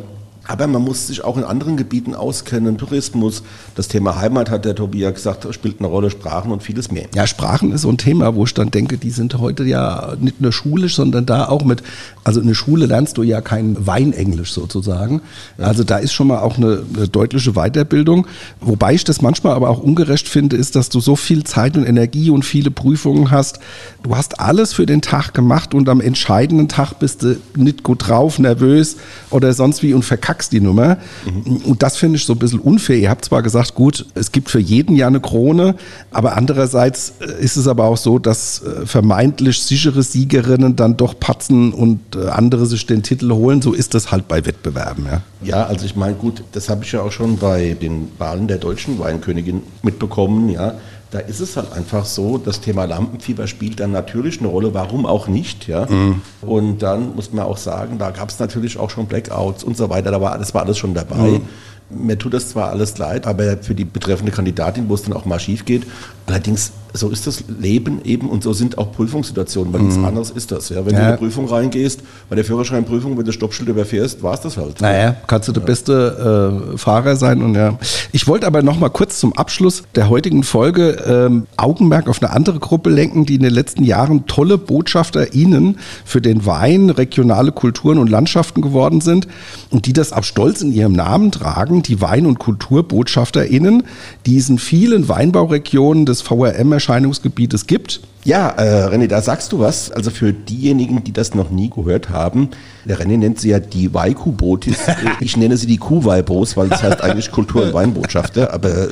aber 0.46 0.66
man 0.66 0.82
muss 0.82 1.06
sich 1.06 1.24
auch 1.24 1.36
in 1.36 1.44
anderen 1.44 1.76
Gebieten 1.76 2.14
auskennen, 2.14 2.78
Tourismus, 2.78 3.42
das 3.74 3.88
Thema 3.88 4.16
Heimat 4.16 4.50
hat 4.50 4.64
der 4.64 4.74
Tobias 4.74 5.14
gesagt, 5.14 5.46
spielt 5.52 5.80
eine 5.80 5.88
Rolle, 5.88 6.10
Sprachen 6.10 6.52
und 6.52 6.62
vieles 6.62 6.90
mehr. 6.90 7.06
Ja, 7.14 7.26
Sprachen 7.26 7.72
ist 7.72 7.82
so 7.82 7.88
ein 7.88 7.98
Thema, 7.98 8.34
wo 8.34 8.44
ich 8.44 8.54
dann 8.54 8.70
denke, 8.70 8.98
die 8.98 9.10
sind 9.10 9.38
heute 9.38 9.64
ja 9.64 10.14
nicht 10.20 10.40
nur 10.40 10.52
schulisch, 10.52 10.94
sondern 10.94 11.26
da 11.26 11.48
auch 11.48 11.64
mit, 11.64 11.82
also 12.24 12.40
in 12.40 12.46
der 12.46 12.54
Schule 12.54 12.86
lernst 12.86 13.18
du 13.18 13.22
ja 13.22 13.40
kein 13.40 13.86
Weinenglisch 13.86 14.52
sozusagen. 14.52 15.20
Also 15.58 15.84
da 15.84 15.98
ist 15.98 16.12
schon 16.12 16.28
mal 16.28 16.40
auch 16.40 16.56
eine, 16.56 16.82
eine 16.94 17.08
deutliche 17.08 17.52
Weiterbildung. 17.52 18.26
Wobei 18.60 18.94
ich 18.94 19.04
das 19.04 19.22
manchmal 19.22 19.54
aber 19.54 19.68
auch 19.68 19.80
ungerecht 19.80 20.28
finde, 20.28 20.56
ist, 20.56 20.76
dass 20.76 20.88
du 20.88 21.00
so 21.00 21.16
viel 21.16 21.44
Zeit 21.44 21.76
und 21.76 21.84
Energie 21.84 22.30
und 22.30 22.44
viele 22.44 22.70
Prüfungen 22.70 23.30
hast. 23.30 23.58
Du 24.02 24.16
hast 24.16 24.40
alles 24.40 24.72
für 24.72 24.86
den 24.86 25.02
Tag 25.02 25.34
gemacht 25.34 25.74
und 25.74 25.88
am 25.88 26.00
entscheidenden 26.00 26.68
Tag 26.68 26.94
bist 26.94 27.22
du 27.22 27.36
nicht 27.56 27.82
gut 27.82 28.08
drauf, 28.08 28.38
nervös 28.38 28.96
oder 29.30 29.52
sonst 29.52 29.82
wie 29.82 29.94
und 29.94 30.04
verkackst 30.04 30.35
verkackst 30.36 30.52
die 30.52 30.60
Nummer. 30.60 30.98
Mhm. 31.24 31.56
Und 31.64 31.82
das 31.82 31.96
finde 31.96 32.16
ich 32.16 32.24
so 32.24 32.34
ein 32.34 32.38
bisschen 32.38 32.60
unfair. 32.60 32.96
Ihr 32.96 33.10
habt 33.10 33.24
zwar 33.24 33.42
gesagt, 33.42 33.74
gut, 33.74 34.06
es 34.14 34.32
gibt 34.32 34.50
für 34.50 34.60
jeden 34.60 34.96
ja 34.96 35.06
eine 35.06 35.20
Krone, 35.20 35.74
aber 36.10 36.36
andererseits 36.36 37.14
äh, 37.20 37.42
ist 37.42 37.56
es 37.56 37.66
aber 37.66 37.84
auch 37.84 37.96
so, 37.96 38.18
dass 38.18 38.62
äh, 38.62 38.86
vermeintlich 38.86 39.62
sichere 39.62 40.02
Siegerinnen 40.02 40.76
dann 40.76 40.96
doch 40.96 41.18
patzen 41.18 41.72
und 41.72 42.16
äh, 42.16 42.28
andere 42.28 42.66
sich 42.66 42.86
den 42.86 43.02
Titel 43.02 43.32
holen. 43.32 43.62
So 43.62 43.72
ist 43.72 43.94
das 43.94 44.10
halt 44.12 44.28
bei 44.28 44.44
Wettbewerben. 44.44 45.06
Ja, 45.06 45.22
ja 45.42 45.66
also 45.66 45.86
ich 45.86 45.96
meine, 45.96 46.14
gut, 46.14 46.42
das 46.52 46.68
habe 46.68 46.84
ich 46.84 46.92
ja 46.92 47.02
auch 47.02 47.12
schon 47.12 47.38
bei 47.38 47.76
den 47.80 48.08
Wahlen 48.18 48.48
der 48.48 48.58
deutschen 48.58 48.98
Weinkönigin 48.98 49.62
mitbekommen, 49.82 50.48
ja 50.50 50.74
da 51.10 51.20
ist 51.20 51.40
es 51.40 51.56
halt 51.56 51.72
einfach 51.72 52.04
so, 52.04 52.36
das 52.38 52.60
Thema 52.60 52.84
Lampenfieber 52.84 53.46
spielt 53.46 53.80
dann 53.80 53.92
natürlich 53.92 54.40
eine 54.40 54.48
Rolle, 54.48 54.74
warum 54.74 55.06
auch 55.06 55.28
nicht, 55.28 55.68
ja. 55.68 55.86
Mhm. 55.86 56.22
Und 56.42 56.78
dann 56.78 57.14
muss 57.14 57.32
man 57.32 57.44
auch 57.44 57.58
sagen, 57.58 57.98
da 57.98 58.10
gab 58.10 58.30
es 58.30 58.38
natürlich 58.38 58.78
auch 58.78 58.90
schon 58.90 59.06
Blackouts 59.06 59.62
und 59.62 59.76
so 59.76 59.88
weiter, 59.88 60.10
da 60.10 60.20
war, 60.20 60.36
das 60.38 60.52
war 60.54 60.62
alles 60.62 60.78
schon 60.78 60.94
dabei. 60.94 61.16
Mhm. 61.16 61.42
Mir 61.88 62.18
tut 62.18 62.34
das 62.34 62.48
zwar 62.48 62.70
alles 62.70 62.98
leid, 62.98 63.28
aber 63.28 63.58
für 63.58 63.74
die 63.74 63.84
betreffende 63.84 64.32
Kandidatin, 64.32 64.88
wo 64.88 64.94
es 64.94 65.02
dann 65.02 65.12
auch 65.12 65.24
mal 65.24 65.38
schief 65.38 65.64
geht, 65.64 65.86
allerdings 66.26 66.72
so 66.96 67.10
ist 67.10 67.26
das 67.26 67.44
Leben 67.60 68.00
eben 68.04 68.28
und 68.28 68.42
so 68.42 68.52
sind 68.52 68.78
auch 68.78 68.92
Prüfungssituationen, 68.92 69.72
weil 69.72 69.80
mhm. 69.80 69.88
nichts 69.88 70.02
anderes 70.02 70.30
ist 70.30 70.52
das. 70.52 70.68
Ja? 70.68 70.86
Wenn 70.86 70.94
ja. 70.94 70.98
du 70.98 71.04
in 71.04 71.08
eine 71.08 71.16
Prüfung 71.18 71.46
reingehst, 71.46 72.00
bei 72.28 72.36
der 72.36 72.44
Führerscheinprüfung, 72.44 73.18
wenn 73.18 73.24
du 73.24 73.32
Stoppschild 73.32 73.68
überfährst, 73.68 74.22
war 74.22 74.34
es 74.34 74.40
das 74.40 74.56
halt. 74.56 74.80
Naja, 74.80 75.16
kannst 75.26 75.48
du 75.48 75.52
der 75.52 75.60
beste 75.60 76.72
äh, 76.74 76.78
Fahrer 76.78 77.16
sein 77.16 77.42
und 77.42 77.54
ja. 77.54 77.78
Ich 78.12 78.26
wollte 78.26 78.46
aber 78.46 78.62
noch 78.62 78.78
mal 78.78 78.88
kurz 78.88 79.20
zum 79.20 79.32
Abschluss 79.34 79.82
der 79.94 80.08
heutigen 80.08 80.42
Folge 80.42 81.02
ähm, 81.06 81.46
Augenmerk 81.56 82.08
auf 82.08 82.22
eine 82.22 82.32
andere 82.32 82.58
Gruppe 82.58 82.90
lenken, 82.90 83.26
die 83.26 83.34
in 83.34 83.42
den 83.42 83.52
letzten 83.52 83.84
Jahren 83.84 84.26
tolle 84.26 84.58
BotschafterInnen 84.58 85.78
für 86.04 86.20
den 86.20 86.46
Wein, 86.46 86.90
regionale 86.90 87.52
Kulturen 87.52 87.98
und 87.98 88.08
Landschaften 88.08 88.62
geworden 88.62 89.00
sind 89.00 89.28
und 89.70 89.86
die 89.86 89.92
das 89.92 90.12
auch 90.12 90.24
stolz 90.24 90.62
in 90.62 90.72
ihrem 90.72 90.92
Namen 90.92 91.32
tragen, 91.32 91.82
die 91.82 92.00
Wein- 92.00 92.26
und 92.26 92.38
KulturbotschafterInnen, 92.38 93.82
die 94.24 94.36
in 94.48 94.58
vielen 94.58 95.08
Weinbauregionen 95.08 96.06
des 96.06 96.22
VRM 96.22 96.78
Erscheinungsgebietes 96.86 97.66
gibt. 97.66 98.00
Ja, 98.24 98.48
äh, 98.50 98.86
René, 98.86 99.08
da 99.08 99.20
sagst 99.20 99.52
du 99.52 99.58
was. 99.58 99.90
Also 99.90 100.10
für 100.10 100.32
diejenigen, 100.32 101.02
die 101.02 101.12
das 101.12 101.34
noch 101.34 101.50
nie 101.50 101.68
gehört 101.68 102.10
haben, 102.10 102.50
der 102.84 102.98
René 102.98 103.16
nennt 103.18 103.40
sie 103.40 103.50
ja 103.50 103.58
die 103.58 103.92
Weikubotis. 103.92 104.78
ich 105.20 105.36
nenne 105.36 105.56
sie 105.56 105.66
die 105.66 105.78
Kuhweibos, 105.78 106.56
weil 106.56 106.68
das 106.68 106.82
heißt 106.82 107.02
eigentlich 107.02 107.32
Kultur- 107.32 107.64
und 107.64 107.74
Weinbotschafter, 107.74 108.52
aber 108.54 108.70
äh, 108.70 108.88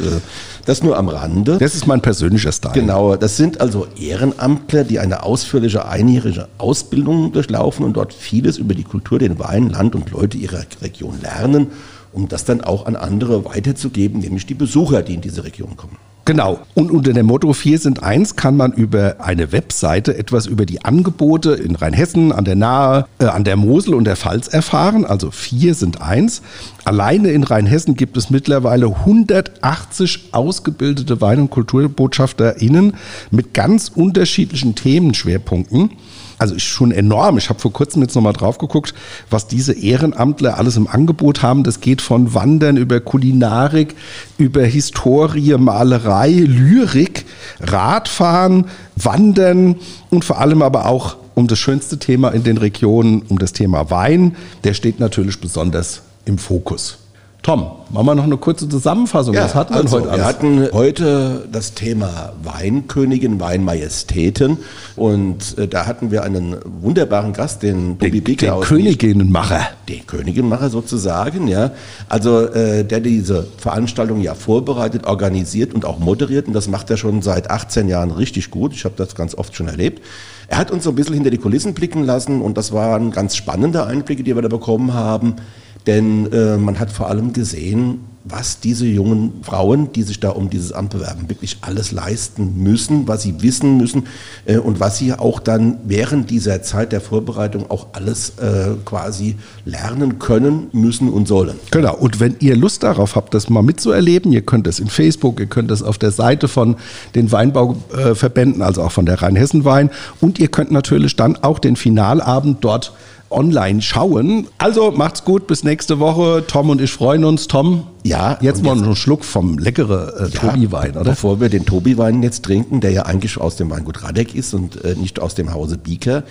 das 0.66 0.82
nur 0.82 0.96
am 0.96 1.08
Rande. 1.08 1.58
Das 1.58 1.74
ist 1.74 1.86
mein 1.86 2.00
persönlicher 2.00 2.50
Style. 2.50 2.74
Genau, 2.74 3.14
das 3.14 3.36
sind 3.36 3.60
also 3.60 3.86
Ehrenamtler, 3.96 4.82
die 4.82 4.98
eine 4.98 5.22
ausführliche 5.22 5.86
einjährige 5.86 6.48
Ausbildung 6.58 7.32
durchlaufen 7.32 7.84
und 7.84 7.96
dort 7.96 8.12
vieles 8.12 8.58
über 8.58 8.74
die 8.74 8.84
Kultur, 8.84 9.20
den 9.20 9.38
Wein, 9.38 9.68
Land 9.70 9.94
und 9.94 10.10
Leute 10.10 10.36
ihrer 10.36 10.64
Region 10.82 11.20
lernen, 11.22 11.68
um 12.12 12.28
das 12.28 12.44
dann 12.44 12.60
auch 12.60 12.86
an 12.86 12.96
andere 12.96 13.44
weiterzugeben, 13.44 14.20
nämlich 14.20 14.46
die 14.46 14.54
Besucher, 14.54 15.02
die 15.02 15.14
in 15.14 15.20
diese 15.20 15.44
Region 15.44 15.76
kommen. 15.76 15.96
Genau. 16.26 16.60
Und 16.72 16.90
unter 16.90 17.12
dem 17.12 17.26
Motto 17.26 17.52
4 17.52 17.78
sind 17.78 18.02
1 18.02 18.36
kann 18.36 18.56
man 18.56 18.72
über 18.72 19.16
eine 19.18 19.52
Webseite 19.52 20.16
etwas 20.16 20.46
über 20.46 20.64
die 20.64 20.82
Angebote 20.82 21.52
in 21.52 21.76
Rheinhessen, 21.76 22.32
an 22.32 22.46
der 22.46 22.56
Nahe, 22.56 23.06
äh, 23.18 23.26
an 23.26 23.44
der 23.44 23.56
Mosel 23.56 23.92
und 23.94 24.04
der 24.04 24.16
Pfalz 24.16 24.48
erfahren. 24.48 25.04
Also 25.04 25.30
4 25.30 25.74
sind 25.74 26.00
1. 26.00 26.40
Alleine 26.84 27.28
in 27.30 27.42
Rheinhessen 27.42 27.94
gibt 27.94 28.16
es 28.16 28.30
mittlerweile 28.30 28.86
180 28.86 30.30
ausgebildete 30.32 31.20
Wein- 31.20 31.40
und 31.40 31.50
KulturbotschafterInnen 31.50 32.94
mit 33.30 33.52
ganz 33.52 33.90
unterschiedlichen 33.94 34.74
Themenschwerpunkten 34.74 35.90
also 36.38 36.54
ist 36.54 36.64
schon 36.64 36.92
enorm. 36.92 37.38
Ich 37.38 37.48
habe 37.48 37.60
vor 37.60 37.72
kurzem 37.72 38.02
jetzt 38.02 38.14
nochmal 38.14 38.32
drauf 38.32 38.58
geguckt, 38.58 38.94
was 39.30 39.46
diese 39.46 39.72
Ehrenamtler 39.72 40.58
alles 40.58 40.76
im 40.76 40.86
Angebot 40.86 41.42
haben. 41.42 41.64
Das 41.64 41.80
geht 41.80 42.02
von 42.02 42.34
Wandern 42.34 42.76
über 42.76 43.00
Kulinarik, 43.00 43.94
über 44.38 44.64
Historie, 44.64 45.56
Malerei, 45.56 46.30
Lyrik, 46.30 47.24
Radfahren, 47.60 48.66
Wandern 48.96 49.76
und 50.10 50.24
vor 50.24 50.38
allem 50.40 50.62
aber 50.62 50.86
auch 50.86 51.16
um 51.34 51.46
das 51.46 51.58
schönste 51.58 51.98
Thema 51.98 52.30
in 52.30 52.44
den 52.44 52.58
Regionen, 52.58 53.22
um 53.28 53.38
das 53.38 53.52
Thema 53.52 53.90
Wein. 53.90 54.36
Der 54.64 54.74
steht 54.74 55.00
natürlich 55.00 55.40
besonders 55.40 56.02
im 56.24 56.38
Fokus. 56.38 56.98
Tom, 57.44 57.66
machen 57.90 58.06
wir 58.06 58.14
noch 58.14 58.24
eine 58.24 58.38
kurze 58.38 58.66
Zusammenfassung. 58.66 59.34
Ja, 59.34 59.44
Was 59.44 59.54
hatten 59.54 59.74
wir 59.74 59.80
also, 59.82 59.98
heute 59.98 60.08
alles? 60.08 60.18
Wir 60.18 60.26
hatten 60.26 60.68
heute 60.72 61.48
das 61.52 61.74
Thema 61.74 62.32
Weinkönigin, 62.42 63.38
Weinmajestäten 63.38 64.56
und 64.96 65.58
äh, 65.58 65.68
da 65.68 65.84
hatten 65.84 66.10
wir 66.10 66.22
einen 66.22 66.56
wunderbaren 66.80 67.34
Gast, 67.34 67.62
den 67.62 67.98
Tobi 67.98 68.22
Bicke 68.22 68.46
Den 68.46 68.60
Königinnenmacher. 68.60 69.60
Den 69.90 70.06
Königinnenmacher 70.06 70.70
sozusagen, 70.70 71.46
ja. 71.46 71.72
Also 72.08 72.46
äh, 72.46 72.82
der 72.82 73.00
diese 73.00 73.46
Veranstaltung 73.58 74.22
ja 74.22 74.34
vorbereitet, 74.34 75.06
organisiert 75.06 75.74
und 75.74 75.84
auch 75.84 75.98
moderiert 75.98 76.46
und 76.46 76.54
das 76.54 76.66
macht 76.66 76.88
er 76.88 76.96
schon 76.96 77.20
seit 77.20 77.50
18 77.50 77.88
Jahren 77.88 78.10
richtig 78.10 78.50
gut. 78.50 78.72
Ich 78.72 78.86
habe 78.86 78.94
das 78.96 79.14
ganz 79.14 79.34
oft 79.34 79.54
schon 79.54 79.68
erlebt. 79.68 80.00
Er 80.48 80.56
hat 80.56 80.70
uns 80.70 80.84
so 80.84 80.90
ein 80.90 80.96
bisschen 80.96 81.14
hinter 81.14 81.30
die 81.30 81.36
Kulissen 81.36 81.74
blicken 81.74 82.04
lassen 82.04 82.40
und 82.40 82.56
das 82.56 82.72
waren 82.72 83.10
ganz 83.10 83.36
spannende 83.36 83.84
Einblicke, 83.84 84.22
die 84.22 84.34
wir 84.34 84.40
da 84.40 84.48
bekommen 84.48 84.94
haben. 84.94 85.36
Denn 85.86 86.32
äh, 86.32 86.56
man 86.56 86.78
hat 86.78 86.90
vor 86.90 87.08
allem 87.08 87.32
gesehen, 87.32 88.00
was 88.24 88.58
diese 88.58 88.86
jungen 88.86 89.42
Frauen, 89.42 89.92
die 89.92 90.02
sich 90.02 90.18
da 90.18 90.30
um 90.30 90.48
dieses 90.48 90.72
Amt 90.72 90.90
bewerben, 90.90 91.28
wirklich 91.28 91.58
alles 91.60 91.92
leisten 91.92 92.54
müssen, 92.56 93.06
was 93.06 93.22
sie 93.22 93.42
wissen 93.42 93.76
müssen 93.76 94.04
äh, 94.46 94.56
und 94.56 94.80
was 94.80 94.96
sie 94.96 95.12
auch 95.12 95.40
dann 95.40 95.76
während 95.84 96.30
dieser 96.30 96.62
Zeit 96.62 96.92
der 96.92 97.02
Vorbereitung 97.02 97.70
auch 97.70 97.88
alles 97.92 98.30
äh, 98.38 98.76
quasi 98.86 99.36
lernen 99.66 100.18
können, 100.18 100.68
müssen 100.72 101.10
und 101.10 101.28
sollen. 101.28 101.56
Genau. 101.70 101.94
Und 101.94 102.18
wenn 102.18 102.36
ihr 102.40 102.56
Lust 102.56 102.82
darauf 102.82 103.14
habt, 103.14 103.34
das 103.34 103.50
mal 103.50 103.62
mitzuerleben, 103.62 104.32
ihr 104.32 104.42
könnt 104.42 104.66
es 104.66 104.80
in 104.80 104.88
Facebook, 104.88 105.38
ihr 105.38 105.46
könnt 105.46 105.70
es 105.70 105.82
auf 105.82 105.98
der 105.98 106.10
Seite 106.10 106.48
von 106.48 106.76
den 107.14 107.30
Weinbauverbänden, 107.30 108.62
also 108.62 108.82
auch 108.82 108.92
von 108.92 109.04
der 109.04 109.20
Rheinhessen 109.20 109.66
Wein 109.66 109.90
und 110.22 110.38
ihr 110.38 110.48
könnt 110.48 110.70
natürlich 110.70 111.14
dann 111.16 111.36
auch 111.36 111.58
den 111.58 111.76
Finalabend 111.76 112.64
dort 112.64 112.94
online 113.30 113.82
schauen. 113.82 114.46
Also 114.58 114.90
macht's 114.90 115.24
gut, 115.24 115.46
bis 115.46 115.64
nächste 115.64 115.98
Woche. 115.98 116.44
Tom 116.46 116.70
und 116.70 116.80
ich 116.80 116.92
freuen 116.92 117.24
uns. 117.24 117.48
Tom, 117.48 117.86
ja, 118.06 118.36
jetzt 118.42 118.62
mal 118.62 118.76
einen 118.76 118.94
Schluck 118.96 119.24
vom 119.24 119.56
leckere 119.56 120.14
äh, 120.18 120.28
ja, 120.28 120.40
Tobi-Wein, 120.40 120.90
oder? 120.90 121.04
Bevor 121.04 121.40
wir 121.40 121.48
den 121.48 121.64
Tobi-Wein 121.64 122.22
jetzt 122.22 122.44
trinken, 122.44 122.82
der 122.82 122.90
ja 122.90 123.06
eigentlich 123.06 123.38
aus 123.38 123.56
dem 123.56 123.70
Weingut 123.70 124.02
Radek 124.02 124.34
ist 124.34 124.52
und 124.52 124.84
äh, 124.84 124.94
nicht 124.94 125.20
aus 125.20 125.34
dem 125.34 125.54
Hause 125.54 125.78
Bieker. 125.78 126.22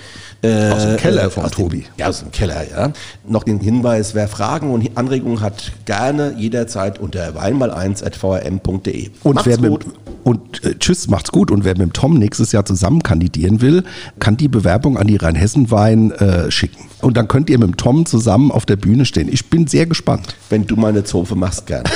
Äh, 0.44 0.70
aus 0.70 0.84
dem 0.84 0.98
Keller 0.98 1.32
von 1.32 1.50
Tobi. 1.50 1.80
Dem, 1.80 1.86
ja, 1.98 2.10
aus 2.10 2.20
dem 2.20 2.32
Keller, 2.32 2.70
ja. 2.70 2.94
Noch 3.28 3.44
den 3.44 3.60
Hinweis, 3.60 4.14
wer 4.14 4.28
Fragen 4.28 4.70
und 4.72 4.96
Anregungen 4.96 5.42
hat, 5.42 5.72
gerne 5.86 6.36
jederzeit 6.38 7.00
unter 7.00 7.30
weinmal1.vrm.de. 7.30 9.10
Und 9.24 9.36
macht's 9.36 9.48
wer 9.48 9.58
gut. 9.58 9.88
Mit, 9.88 9.96
und 10.24 10.64
äh, 10.64 10.76
tschüss, 10.78 11.08
macht's 11.08 11.32
gut. 11.32 11.50
Und 11.50 11.66
wer 11.66 11.74
mit 11.74 11.82
dem 11.82 11.94
Tom 11.94 12.20
nächstes 12.20 12.52
Jahr 12.52 12.66
zusammen 12.66 13.02
kandidieren 13.02 13.62
will, 13.62 13.84
kann 14.20 14.38
die 14.38 14.48
Bewerbung 14.48 14.98
an 14.98 15.08
die 15.08 15.16
Rheinhessen-Wein 15.16 16.12
äh, 16.12 16.52
schicken. 16.52 16.84
Und 17.02 17.18
dann 17.18 17.28
könnt 17.28 17.50
ihr 17.50 17.58
mit 17.60 17.68
dem 17.68 17.78
Tom 17.78 18.06
zusammen 18.06 18.52
auf 18.52 18.66
der 18.66 18.78
Bühne 18.78 19.06
stehen. 19.06 19.28
Ich 19.30 19.50
bin 19.50 19.68
sehr 19.68 19.86
gespannt. 19.86 20.36
Wenn 20.50 20.66
du 20.66 20.76
meine 20.76 21.04
Zofe 21.04 21.36
machst, 21.36 21.63
gerne. 21.66 21.90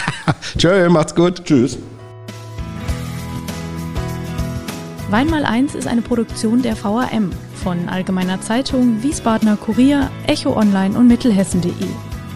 Tschö, 0.58 0.88
macht's 0.88 1.14
gut. 1.14 1.44
Tschüss. 1.44 1.78
Weinmal 5.10 5.44
1 5.44 5.74
ist 5.74 5.86
eine 5.86 6.02
Produktion 6.02 6.62
der 6.62 6.82
VAM 6.82 7.30
von 7.62 7.88
Allgemeiner 7.88 8.40
Zeitung, 8.40 9.02
Wiesbadener 9.02 9.56
Kurier, 9.56 10.10
Echo 10.26 10.56
Online 10.56 10.98
und 10.98 11.06
Mittelhessen.de. 11.08 11.72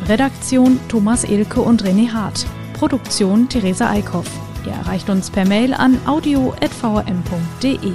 Redaktion 0.08 0.78
Thomas 0.88 1.24
Elke 1.24 1.60
und 1.60 1.84
René 1.84 2.10
Hart. 2.12 2.46
Produktion 2.74 3.48
Theresa 3.48 3.90
Eickhoff. 3.90 4.30
Ihr 4.64 4.72
erreicht 4.72 5.10
uns 5.10 5.30
per 5.30 5.44
Mail 5.44 5.74
an 5.74 5.98
audio.vm.de. 6.06 7.92